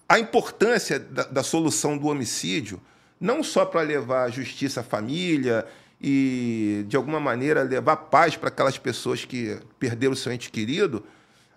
[0.09, 2.81] a importância da, da solução do homicídio
[3.19, 5.67] não só para levar justiça à família
[6.01, 11.05] e, de alguma maneira, levar paz para aquelas pessoas que perderam o seu ente querido,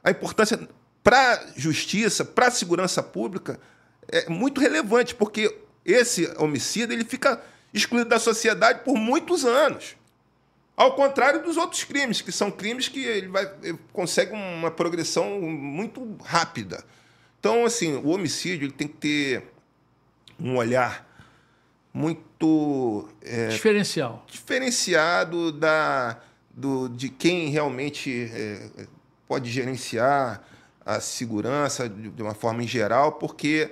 [0.03, 0.69] a importância
[1.03, 3.59] para a justiça, para a segurança pública,
[4.07, 7.43] é muito relevante, porque esse homicídio ele fica
[7.73, 9.97] excluído da sociedade por muitos anos.
[10.77, 15.41] Ao contrário dos outros crimes, que são crimes que ele, vai, ele consegue uma progressão
[15.41, 16.85] muito rápida.
[17.39, 19.45] Então, assim, o homicídio ele tem que ter
[20.39, 21.14] um olhar
[21.95, 26.21] muito é, diferencial diferenciado da
[26.51, 28.87] do, de quem realmente é,
[29.27, 30.43] pode gerenciar
[30.85, 33.71] a segurança de, de, uma forma em geral, porque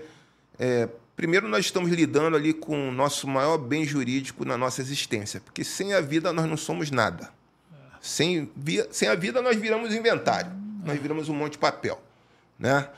[0.59, 5.41] é, primeiro nós estamos lidando ali com o nosso maior bem jurídico na nossa existência,
[5.41, 7.31] porque sem a vida nós não somos nada.
[8.01, 10.51] Sem, via, sem a vida nós viramos inventário,
[10.85, 12.03] nós viramos um monte de papel,
[12.59, 12.89] né?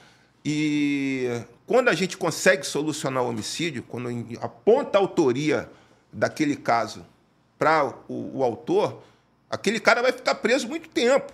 [0.43, 1.29] E
[1.67, 4.09] quando a gente consegue solucionar o homicídio, quando
[4.41, 5.71] aponta a autoria
[6.13, 7.05] daquele caso
[7.59, 9.03] para o, o, autor,
[9.49, 11.33] aquele cara vai ficar preso muito tempo.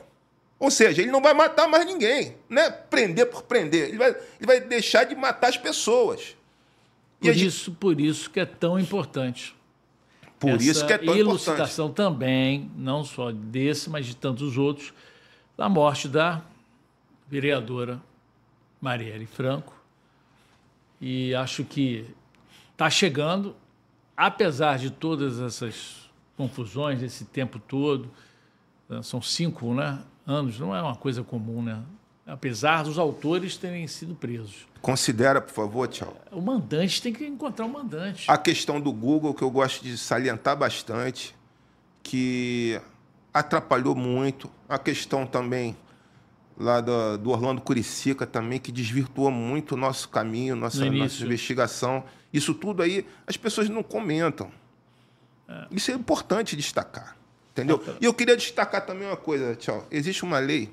[0.58, 2.70] Ou seja, ele não vai matar mais ninguém, né?
[2.70, 3.88] Prender por prender.
[3.88, 6.36] Ele vai, ele vai deixar de matar as pessoas.
[7.18, 7.76] Por isso, gente...
[7.78, 9.56] por isso que é tão importante.
[10.38, 11.96] Por Essa isso que é tão elucidação importante.
[11.96, 14.92] também, não só desse, mas de tantos outros,
[15.56, 16.42] da morte da
[17.28, 18.00] vereadora
[18.80, 19.79] Marielle Franco.
[21.00, 22.06] E acho que
[22.72, 23.56] está chegando,
[24.16, 28.10] apesar de todas essas confusões desse tempo todo,
[28.88, 31.82] né, são cinco né, anos, não é uma coisa comum, né?
[32.26, 34.68] Apesar dos autores terem sido presos.
[34.80, 36.16] Considera, por favor, tchau.
[36.30, 38.30] O mandante tem que encontrar o mandante.
[38.30, 41.34] A questão do Google, que eu gosto de salientar bastante,
[42.02, 42.80] que
[43.34, 44.50] atrapalhou muito.
[44.68, 45.76] A questão também
[46.60, 52.04] lá do, do Orlando Curicica também, que desvirtuou muito o nosso caminho, nossa, nossa investigação.
[52.30, 54.52] Isso tudo aí as pessoas não comentam.
[55.48, 55.66] É.
[55.70, 57.16] Isso é importante destacar.
[57.52, 57.82] Entendeu?
[58.00, 59.86] E eu queria destacar também uma coisa, tchau.
[59.90, 60.70] Existe uma lei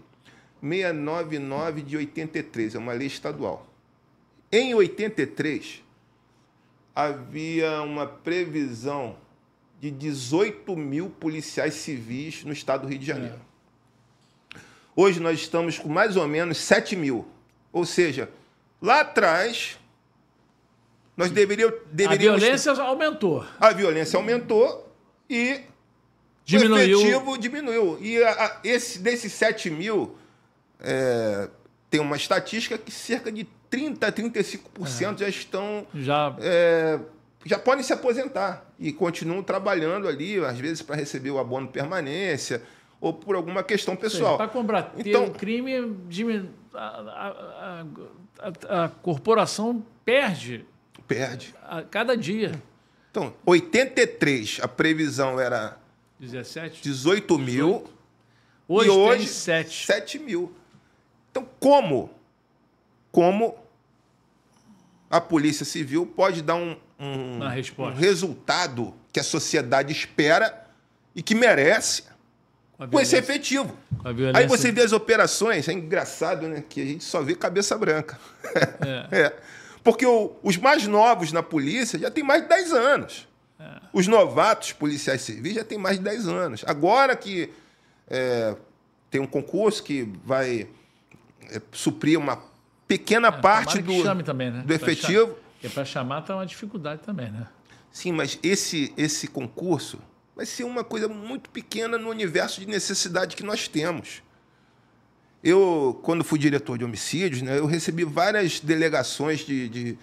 [0.61, 3.65] 699 de 83, é uma lei estadual.
[4.51, 5.83] Em 83,
[6.93, 9.15] havia uma previsão
[9.79, 13.35] de 18 mil policiais civis no estado do Rio de Janeiro.
[13.35, 13.56] É.
[14.99, 17.23] Hoje nós estamos com mais ou menos 7 mil.
[17.71, 18.31] Ou seja,
[18.81, 19.77] lá atrás,
[21.15, 21.75] nós deveríamos.
[21.91, 23.45] deveríamos a violência aumentou.
[23.59, 24.91] A violência aumentou
[25.29, 25.61] e
[26.43, 26.97] diminuiu.
[26.97, 27.99] o efetivo diminuiu.
[28.01, 30.17] E a, a, esse, desses 7 mil,
[30.79, 31.47] é,
[31.91, 35.17] tem uma estatística que cerca de 30% a 35% é.
[35.19, 35.85] já estão.
[35.93, 36.35] Já.
[36.39, 36.99] É,
[37.45, 42.63] já podem se aposentar e continuam trabalhando ali, às vezes para receber o abono permanência
[42.99, 44.37] ou por alguma questão pessoal.
[44.37, 45.73] Para combater então, o crime,
[46.73, 47.85] a, a,
[48.39, 50.65] a, a, corporação perde.
[51.07, 51.53] Perde.
[51.63, 52.61] A cada dia.
[53.11, 55.77] Então, 83, a previsão era
[56.19, 56.81] 17?
[56.81, 57.85] 18 mil.
[58.67, 59.85] Hoje, e hoje tem 7.
[59.85, 60.53] 7 mil.
[61.31, 62.09] Então, como?
[63.11, 63.57] Como
[65.09, 70.67] a Polícia Civil pode dar um, um, um resultado que a sociedade espera
[71.15, 72.03] e que merece
[72.77, 73.75] com, esse efetivo.
[74.33, 76.63] Aí você vê as operações, é engraçado, né?
[76.67, 78.19] Que a gente só vê cabeça branca.
[78.85, 79.07] É.
[79.19, 79.35] é.
[79.83, 83.27] Porque o, os mais novos na polícia já tem mais de 10 anos.
[83.59, 83.79] É.
[83.91, 86.63] Os novatos policiais civis já tem mais de 10 anos.
[86.67, 87.49] Agora que
[88.07, 88.55] é,
[89.09, 90.67] tem um concurso que vai
[91.49, 92.39] é, suprir uma
[92.87, 94.63] pequena é, parte do, também, né?
[94.65, 95.35] do efetivo.
[95.53, 97.47] Porque para chamar está uma dificuldade também, né?
[97.91, 99.99] Sim, mas esse, esse concurso
[100.37, 104.21] vai ser uma coisa muito pequena no universo de necessidade que nós temos.
[105.43, 109.97] Eu, quando fui diretor de homicídios, né, eu recebi várias delegações de, de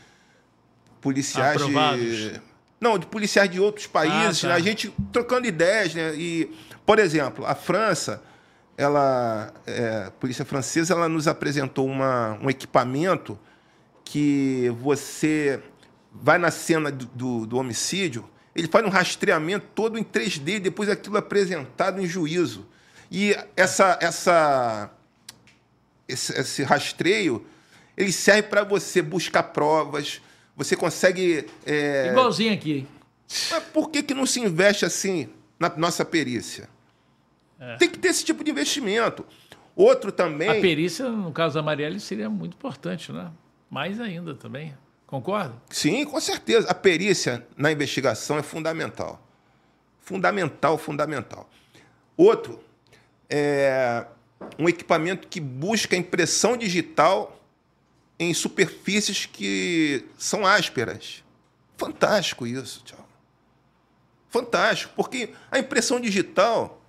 [1.01, 2.16] policiais Aprovados.
[2.16, 2.43] de.
[2.80, 4.49] Não, de policiais de outros países, ah, tá.
[4.49, 6.14] né, a gente trocando ideias, né?
[6.16, 6.53] E,
[6.85, 8.20] por exemplo, a França
[8.76, 13.39] ela, é, a polícia francesa, ela nos apresentou uma, um equipamento
[14.05, 15.62] que você
[16.12, 20.88] vai na cena do, do, do, homicídio, ele faz um rastreamento todo em 3D, depois
[20.88, 22.66] aquilo é apresentado em juízo.
[23.11, 24.90] E essa, essa,
[26.09, 27.44] esse, esse rastreio,
[27.96, 30.20] ele serve para você buscar provas,
[30.57, 31.46] você consegue...
[31.66, 32.09] É...
[32.11, 32.86] Igualzinho aqui.
[33.50, 35.28] Mas por que, que não se investe assim
[35.59, 36.68] na nossa perícia?
[37.59, 37.76] É.
[37.76, 39.24] Tem que ter esse tipo de investimento.
[39.74, 40.48] Outro também.
[40.48, 43.30] A perícia, no caso da Marielle, seria muito importante, né?
[43.68, 44.74] Mais ainda também.
[45.07, 45.55] Concorda?
[45.70, 46.68] Sim, com certeza.
[46.70, 49.20] A perícia na investigação é fundamental.
[50.00, 51.48] Fundamental, fundamental.
[52.16, 52.62] Outro
[53.28, 54.07] é
[54.59, 57.40] um equipamento que busca impressão digital
[58.18, 61.24] em superfícies que são ásperas.
[61.76, 63.09] Fantástico isso, tchau.
[64.28, 66.82] Fantástico, porque a impressão digital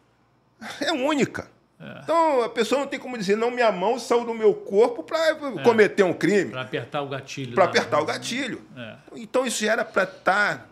[0.79, 1.49] é única.
[1.85, 1.99] É.
[2.03, 5.29] Então a pessoa não tem como dizer, não, minha mão saiu do meu corpo para
[5.29, 5.63] é.
[5.63, 6.49] cometer um crime.
[6.49, 7.53] Para apertar o gatilho.
[7.53, 8.61] Para apertar o gatilho.
[8.75, 8.95] É.
[9.15, 10.65] Então isso já era para estar tá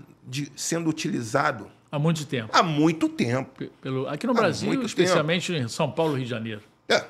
[0.55, 1.69] sendo utilizado.
[1.91, 2.49] Há muito tempo.
[2.51, 3.69] Há muito tempo.
[3.79, 5.65] Pelo, aqui no Há Brasil, especialmente tempo.
[5.65, 6.61] em São Paulo e Rio de Janeiro.
[6.89, 7.05] É.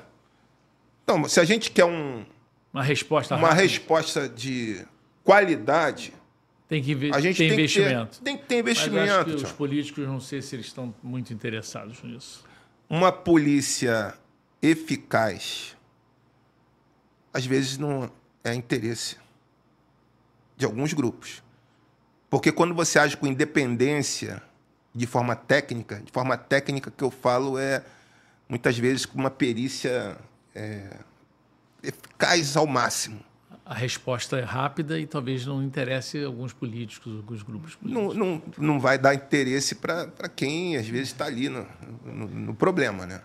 [1.02, 2.26] Então, se a gente quer um,
[2.72, 3.62] uma resposta uma rápida.
[3.62, 4.84] resposta de
[5.22, 6.12] qualidade,
[6.68, 8.10] tem que a gente tem, tem investimento.
[8.10, 9.06] Que ter, tem que ter investimento.
[9.06, 12.44] Mas acho que os políticos não sei se eles estão muito interessados nisso
[12.94, 14.14] uma polícia
[14.62, 15.76] eficaz,
[17.32, 18.08] às vezes não
[18.44, 19.16] é interesse
[20.56, 21.42] de alguns grupos.
[22.30, 24.40] Porque quando você age com independência,
[24.94, 27.84] de forma técnica, de forma técnica que eu falo é
[28.48, 30.16] muitas vezes com uma perícia
[30.54, 30.96] é,
[31.82, 33.18] eficaz ao máximo.
[33.66, 38.14] A resposta é rápida e talvez não interesse alguns políticos, alguns grupos políticos.
[38.14, 41.66] Não, não, não vai dar interesse para quem às vezes está ali no,
[42.04, 43.22] no, no, problema, né?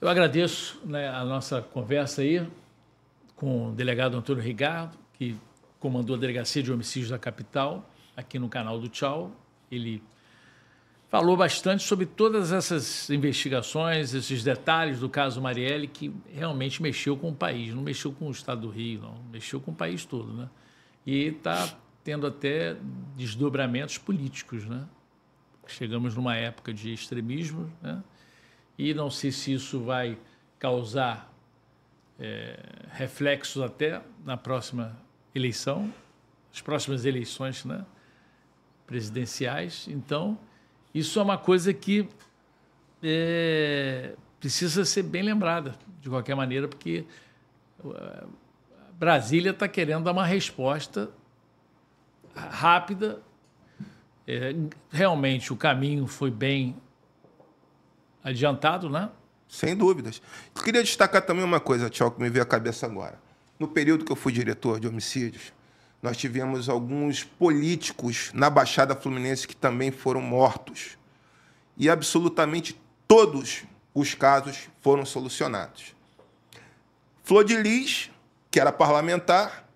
[0.00, 2.46] Eu agradeço né, a nossa conversa aí
[3.34, 5.36] com o delegado Antônio Rigardo, que
[5.78, 9.30] comandou a Delegacia de Homicídios da Capital, aqui no canal do Tchau.
[9.70, 10.02] Ele
[11.08, 17.30] falou bastante sobre todas essas investigações, esses detalhes do caso Marielle, que realmente mexeu com
[17.30, 20.32] o país, não mexeu com o estado do Rio, não, mexeu com o país todo.
[20.32, 20.48] Né?
[21.06, 22.76] E está tendo até
[23.16, 24.64] desdobramentos políticos.
[24.64, 24.84] Né?
[25.66, 28.02] Chegamos numa época de extremismo, né?
[28.76, 30.18] e não sei se isso vai
[30.58, 31.32] causar
[32.18, 32.58] é,
[32.90, 34.96] reflexos até na próxima
[35.34, 35.92] eleição,
[36.52, 37.84] as próximas eleições né?
[38.86, 39.86] presidenciais.
[39.88, 40.38] Então,
[40.98, 42.08] isso é uma coisa que
[43.02, 47.04] é, precisa ser bem lembrada, de qualquer maneira, porque
[48.98, 51.10] Brasília está querendo dar uma resposta
[52.34, 53.20] rápida.
[54.26, 54.54] É,
[54.90, 56.74] realmente o caminho foi bem
[58.24, 59.10] adiantado, né?
[59.46, 60.22] Sem dúvidas.
[60.64, 63.20] Queria destacar também uma coisa, Tchau, que me veio à cabeça agora.
[63.58, 65.52] No período que eu fui diretor de homicídios,
[66.02, 70.96] nós tivemos alguns políticos na Baixada Fluminense que também foram mortos.
[71.76, 75.94] E absolutamente todos os casos foram solucionados.
[77.24, 78.10] Flor de Lis,
[78.50, 79.66] que era parlamentar,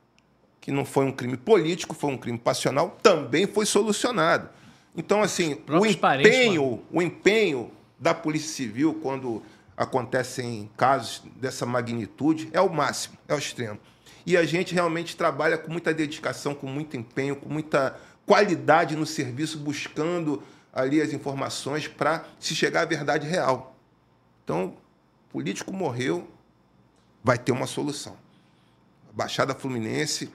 [0.60, 4.48] que não foi um crime político, foi um crime passional, também foi solucionado.
[4.96, 9.42] Então, assim, o empenho, o empenho da Polícia Civil quando
[9.76, 13.80] acontecem casos dessa magnitude é o máximo, é o extremo.
[14.26, 19.06] E a gente realmente trabalha com muita dedicação, com muito empenho, com muita qualidade no
[19.06, 20.42] serviço, buscando
[20.72, 23.76] ali as informações para se chegar à verdade real.
[24.44, 24.76] Então,
[25.30, 26.28] político morreu,
[27.22, 28.16] vai ter uma solução.
[29.08, 30.30] A Baixada Fluminense,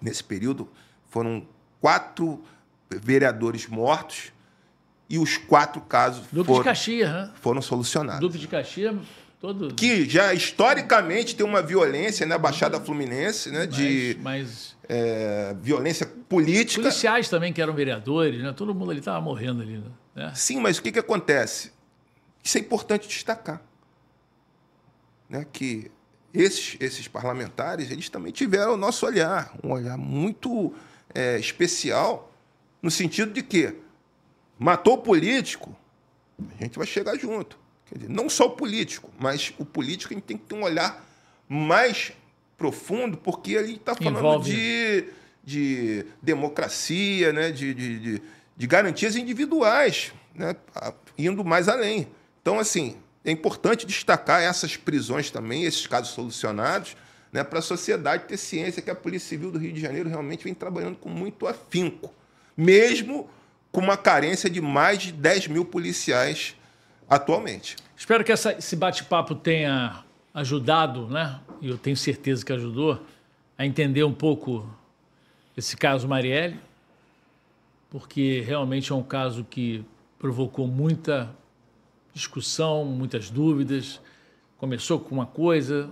[0.00, 0.68] nesse período,
[1.08, 1.46] foram
[1.80, 2.42] quatro
[2.88, 4.32] vereadores mortos
[5.08, 7.32] e os quatro casos Duque foram, de Caxias, né?
[7.34, 8.20] foram solucionados.
[8.20, 8.94] Duque de Caxias
[9.40, 9.74] Todo...
[9.74, 13.66] Que já historicamente tem uma violência na né, Baixada Fluminense, né?
[13.66, 16.82] De mas, é, violência política.
[16.82, 18.52] Policiais também que eram vereadores, né?
[18.52, 19.82] Todo mundo ali estava morrendo ali.
[20.14, 20.32] Né?
[20.34, 21.72] Sim, mas o que, que acontece?
[22.44, 23.62] Isso é importante destacar.
[25.26, 25.46] Né?
[25.50, 25.90] Que
[26.34, 30.74] esses, esses parlamentares, eles também tiveram o nosso olhar, um olhar muito
[31.14, 32.30] é, especial,
[32.82, 33.74] no sentido de que
[34.58, 35.74] matou o político,
[36.38, 37.59] a gente vai chegar junto.
[37.94, 41.04] Dizer, não só o político, mas o político a gente tem que ter um olhar
[41.48, 42.12] mais
[42.56, 45.06] profundo, porque ele está falando de,
[45.42, 47.50] de democracia, né?
[47.50, 48.22] de, de, de,
[48.56, 50.54] de garantias individuais, né?
[51.18, 52.06] indo mais além.
[52.40, 56.96] Então, assim, é importante destacar essas prisões também, esses casos solucionados,
[57.32, 60.44] né, para a sociedade ter ciência que a Polícia Civil do Rio de Janeiro realmente
[60.44, 62.12] vem trabalhando com muito afinco,
[62.56, 63.28] mesmo
[63.70, 66.56] com uma carência de mais de 10 mil policiais
[67.10, 67.74] atualmente.
[67.96, 71.40] Espero que essa, esse bate-papo tenha ajudado, né?
[71.60, 73.02] E eu tenho certeza que ajudou
[73.58, 74.72] a entender um pouco
[75.56, 76.58] esse caso Marielle,
[77.90, 79.84] porque realmente é um caso que
[80.18, 81.28] provocou muita
[82.14, 84.00] discussão, muitas dúvidas.
[84.56, 85.90] Começou com uma coisa,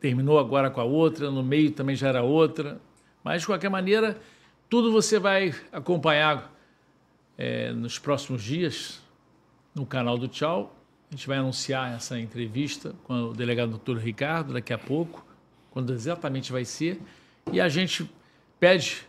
[0.00, 2.80] terminou agora com a outra, no meio também já era outra.
[3.24, 4.18] Mas, de qualquer maneira,
[4.70, 6.52] tudo você vai acompanhar
[7.36, 9.02] é, nos próximos dias
[9.74, 10.74] no canal do Tchau.
[11.10, 15.24] A gente vai anunciar essa entrevista com o delegado doutor Ricardo daqui a pouco,
[15.70, 17.00] quando exatamente vai ser.
[17.52, 18.10] E a gente
[18.58, 19.06] pede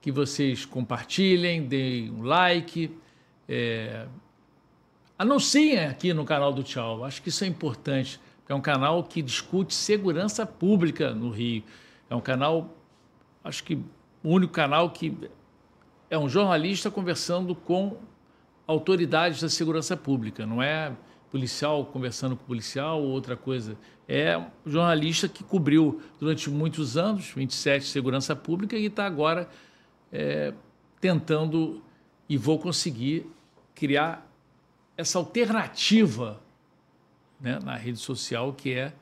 [0.00, 2.96] que vocês compartilhem, deem um like,
[3.48, 4.06] é,
[5.18, 7.04] anunciem aqui no canal do Tchau.
[7.04, 8.18] Acho que isso é importante,
[8.50, 11.62] é um canal que discute segurança pública no Rio.
[12.10, 12.76] É um canal,
[13.44, 13.76] acho que
[14.24, 15.16] o único canal que
[16.10, 17.96] é um jornalista conversando com
[18.70, 20.92] autoridades da segurança pública, não é
[21.28, 23.76] policial conversando com policial ou outra coisa.
[24.06, 29.48] É um jornalista que cobriu durante muitos anos, 27, segurança pública e está agora
[30.12, 30.52] é,
[31.00, 31.82] tentando
[32.28, 33.26] e vou conseguir
[33.74, 34.24] criar
[34.96, 36.40] essa alternativa
[37.40, 38.92] né, na rede social que é,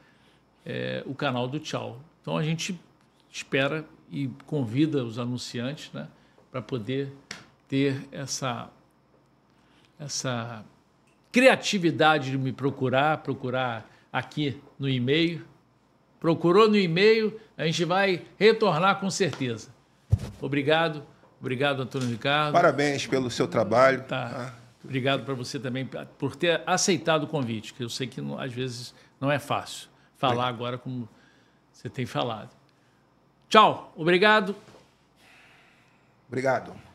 [0.65, 2.01] é, o canal do Tchau.
[2.23, 2.79] Então a gente
[3.31, 6.09] espera e convida os anunciantes né,
[6.51, 7.13] para poder
[7.69, 8.71] ter essa
[9.99, 10.65] essa
[11.33, 15.45] criatividade de me procurar, procurar aqui no e-mail.
[16.21, 19.69] Procurou no e-mail, a gente vai retornar com certeza.
[20.41, 21.05] Obrigado,
[21.41, 22.53] obrigado, Antônio Ricardo.
[22.53, 24.03] Parabéns pelo seu trabalho.
[24.03, 24.55] Tá.
[24.83, 25.89] Obrigado para você também
[26.19, 30.49] por ter aceitado o convite, que eu sei que às vezes não é fácil falar
[30.49, 31.09] agora como
[31.73, 32.51] você tem falado.
[33.49, 34.55] Tchau, obrigado.
[36.27, 36.88] Obrigado.